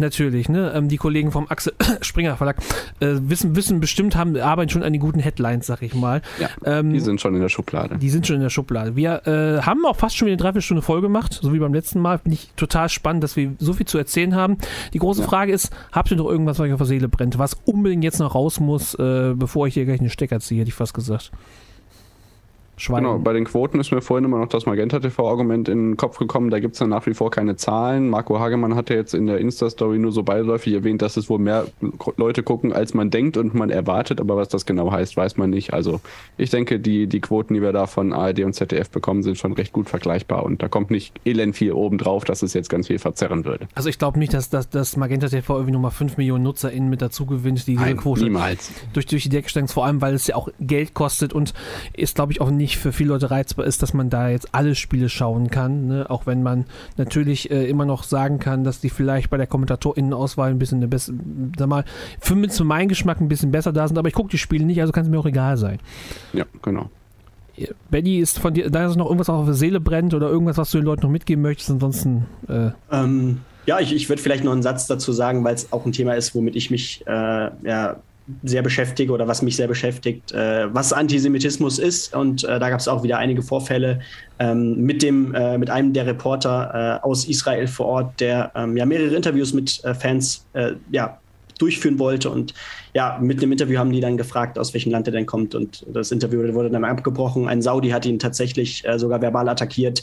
[0.00, 0.72] Natürlich, ne?
[0.74, 2.58] Ähm, die Kollegen vom Axel Springer Verlag
[3.00, 6.22] äh, wissen, wissen bestimmt, haben, arbeiten schon an den guten Headlines, sag ich mal.
[6.40, 7.96] Ja, ähm, die sind schon in der Schublade.
[7.98, 8.96] Die sind schon in der Schublade.
[8.96, 12.00] Wir äh, haben auch fast schon wieder eine Dreiviertelstunde voll gemacht, so wie beim letzten
[12.00, 12.18] Mal.
[12.18, 14.58] Finde ich total spannend, dass wir so viel zu erzählen haben.
[14.92, 15.28] Die große ja.
[15.28, 18.18] Frage ist, habt ihr noch irgendwas, was euch auf der Seele brennt, was unbedingt jetzt
[18.18, 21.32] noch raus muss, äh, bevor ich hier gleich einen Stecker ziehe, hätte ich fast gesagt.
[22.76, 23.04] Schwein.
[23.04, 26.18] Genau, bei den Quoten ist mir vorhin immer noch das Magenta TV-Argument in den Kopf
[26.18, 26.50] gekommen.
[26.50, 28.08] Da gibt es ja nach wie vor keine Zahlen.
[28.08, 31.38] Marco Hagemann hat ja jetzt in der Insta-Story nur so beiläufig erwähnt, dass es wohl
[31.38, 31.66] mehr
[32.16, 34.20] Leute gucken, als man denkt und man erwartet.
[34.20, 35.72] Aber was das genau heißt, weiß man nicht.
[35.72, 36.00] Also
[36.36, 39.52] ich denke, die, die Quoten, die wir da von ARD und ZDF bekommen, sind schon
[39.52, 40.42] recht gut vergleichbar.
[40.42, 43.68] Und da kommt nicht elend viel oben drauf, dass es jetzt ganz viel verzerren würde.
[43.74, 47.02] Also ich glaube nicht, dass, dass, dass Magenta TV irgendwie nochmal 5 Millionen NutzerInnen mit
[47.02, 48.72] dazu gewinnt, die diese Quote niemals.
[48.92, 49.68] Durch, durch die Decke steigen.
[49.68, 51.54] Vor allem, weil es ja auch Geld kostet und
[51.92, 54.74] ist, glaube ich, auch nicht für viele Leute reizbar ist, dass man da jetzt alle
[54.74, 55.86] Spiele schauen kann.
[55.86, 56.06] Ne?
[56.08, 60.50] Auch wenn man natürlich äh, immer noch sagen kann, dass die vielleicht bei der KommentatorInnenauswahl
[60.50, 61.16] ein bisschen eine bessere,
[61.58, 61.84] sag mal,
[62.20, 64.80] für, für meinen Geschmack ein bisschen besser da sind, aber ich gucke die Spiele nicht,
[64.80, 65.78] also kann es mir auch egal sein.
[66.32, 66.90] Ja, genau.
[67.90, 70.70] Benny, ist von dir, da ist noch irgendwas auf der Seele brennt oder irgendwas, was
[70.70, 72.26] du den Leuten noch mitgeben möchtest, ansonsten.
[72.48, 75.86] Äh ähm, ja, ich, ich würde vielleicht noch einen Satz dazu sagen, weil es auch
[75.86, 77.96] ein Thema ist, womit ich mich äh, ja,
[78.42, 82.14] sehr beschäftige oder was mich sehr beschäftigt, äh, was Antisemitismus ist.
[82.14, 84.00] Und äh, da gab es auch wieder einige Vorfälle
[84.38, 88.76] ähm, mit dem, äh, mit einem der Reporter äh, aus Israel vor Ort, der ähm,
[88.76, 91.18] ja mehrere Interviews mit äh, Fans äh, ja,
[91.58, 92.30] durchführen wollte.
[92.30, 92.54] Und
[92.94, 95.54] ja, mit dem Interview haben die dann gefragt, aus welchem Land er denn kommt.
[95.54, 97.46] Und das Interview wurde dann abgebrochen.
[97.46, 100.02] Ein Saudi hat ihn tatsächlich sogar verbal attackiert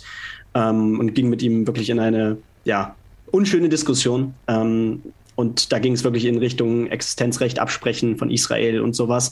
[0.54, 2.96] ähm, und ging mit ihm wirklich in eine ja,
[3.32, 4.34] unschöne Diskussion.
[4.48, 5.02] Ähm,
[5.36, 9.32] und da ging es wirklich in Richtung Existenzrecht absprechen von Israel und sowas.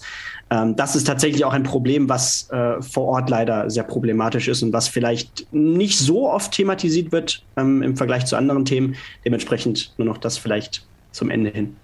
[0.50, 4.64] Ähm, das ist tatsächlich auch ein Problem, was äh, vor Ort leider sehr problematisch ist
[4.64, 8.96] und was vielleicht nicht so oft thematisiert wird ähm, im Vergleich zu anderen Themen.
[9.26, 11.76] Dementsprechend nur noch das vielleicht zum Ende hin.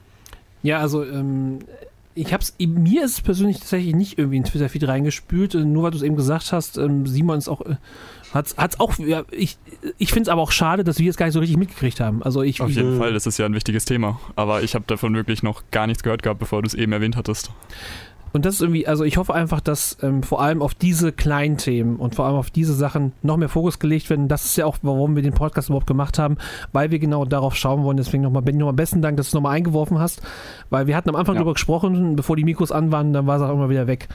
[0.64, 1.60] Ja, also ähm,
[2.16, 5.92] ich hab's, mir ist es persönlich tatsächlich nicht irgendwie in Twitter-Feed reingespült, äh, nur weil
[5.92, 7.76] du es eben gesagt hast, ähm, Simon ist auch, äh,
[8.34, 9.58] hat's, hat's auch, ja, ich,
[9.98, 12.24] ich finde es aber auch schade, dass wir es gar nicht so richtig mitgekriegt haben.
[12.24, 14.20] Also ich, Auf jeden ich, Fall, das ist ja ein wichtiges Thema.
[14.38, 17.18] Aber ich habe davon wirklich noch gar nichts gehört gehabt, bevor du es eben erwähnt
[17.18, 17.52] hattest.
[18.36, 21.56] Und das ist irgendwie, also ich hoffe einfach, dass ähm, vor allem auf diese kleinen
[21.56, 24.28] Themen und vor allem auf diese Sachen noch mehr Fokus gelegt werden.
[24.28, 26.36] Das ist ja auch, warum wir den Podcast überhaupt gemacht haben,
[26.74, 27.96] weil wir genau darauf schauen wollen.
[27.96, 30.22] Deswegen nochmal, Benny, nochmal besten Dank, dass du es nochmal eingeworfen hast,
[30.70, 31.40] weil wir hatten am Anfang Ja.
[31.40, 34.10] darüber gesprochen, bevor die Mikros an waren, dann war es auch immer wieder weg.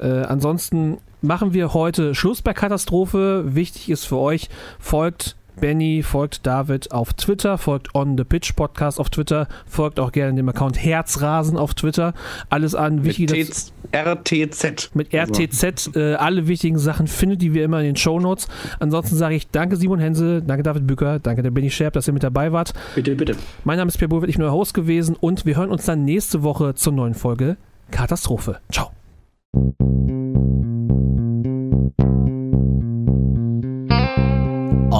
[0.00, 3.44] Äh, ansonsten machen wir heute Schluss bei Katastrophe.
[3.54, 4.48] Wichtig ist für euch,
[4.80, 10.12] folgt Benny, folgt David auf Twitter, folgt On The Pitch Podcast auf Twitter, folgt auch
[10.12, 12.14] gerne dem Account Herzrasen auf Twitter.
[12.50, 13.46] Alles an Mit wichtige
[13.92, 14.94] RTZ.
[14.94, 18.48] mit RTZ äh, alle wichtigen Sachen findet, die wir immer in den Shownotes.
[18.80, 22.14] Ansonsten sage ich danke Simon Hense, danke David Bücker, danke der Benny Scherb, dass ihr
[22.14, 22.72] mit dabei wart.
[22.94, 23.36] bitte, bitte.
[23.64, 26.04] Mein Name ist Pierre Burwitt, ich bin euer Host gewesen und wir hören uns dann
[26.04, 27.56] nächste Woche zur neuen Folge
[27.90, 28.58] Katastrophe.
[28.70, 28.90] Ciao.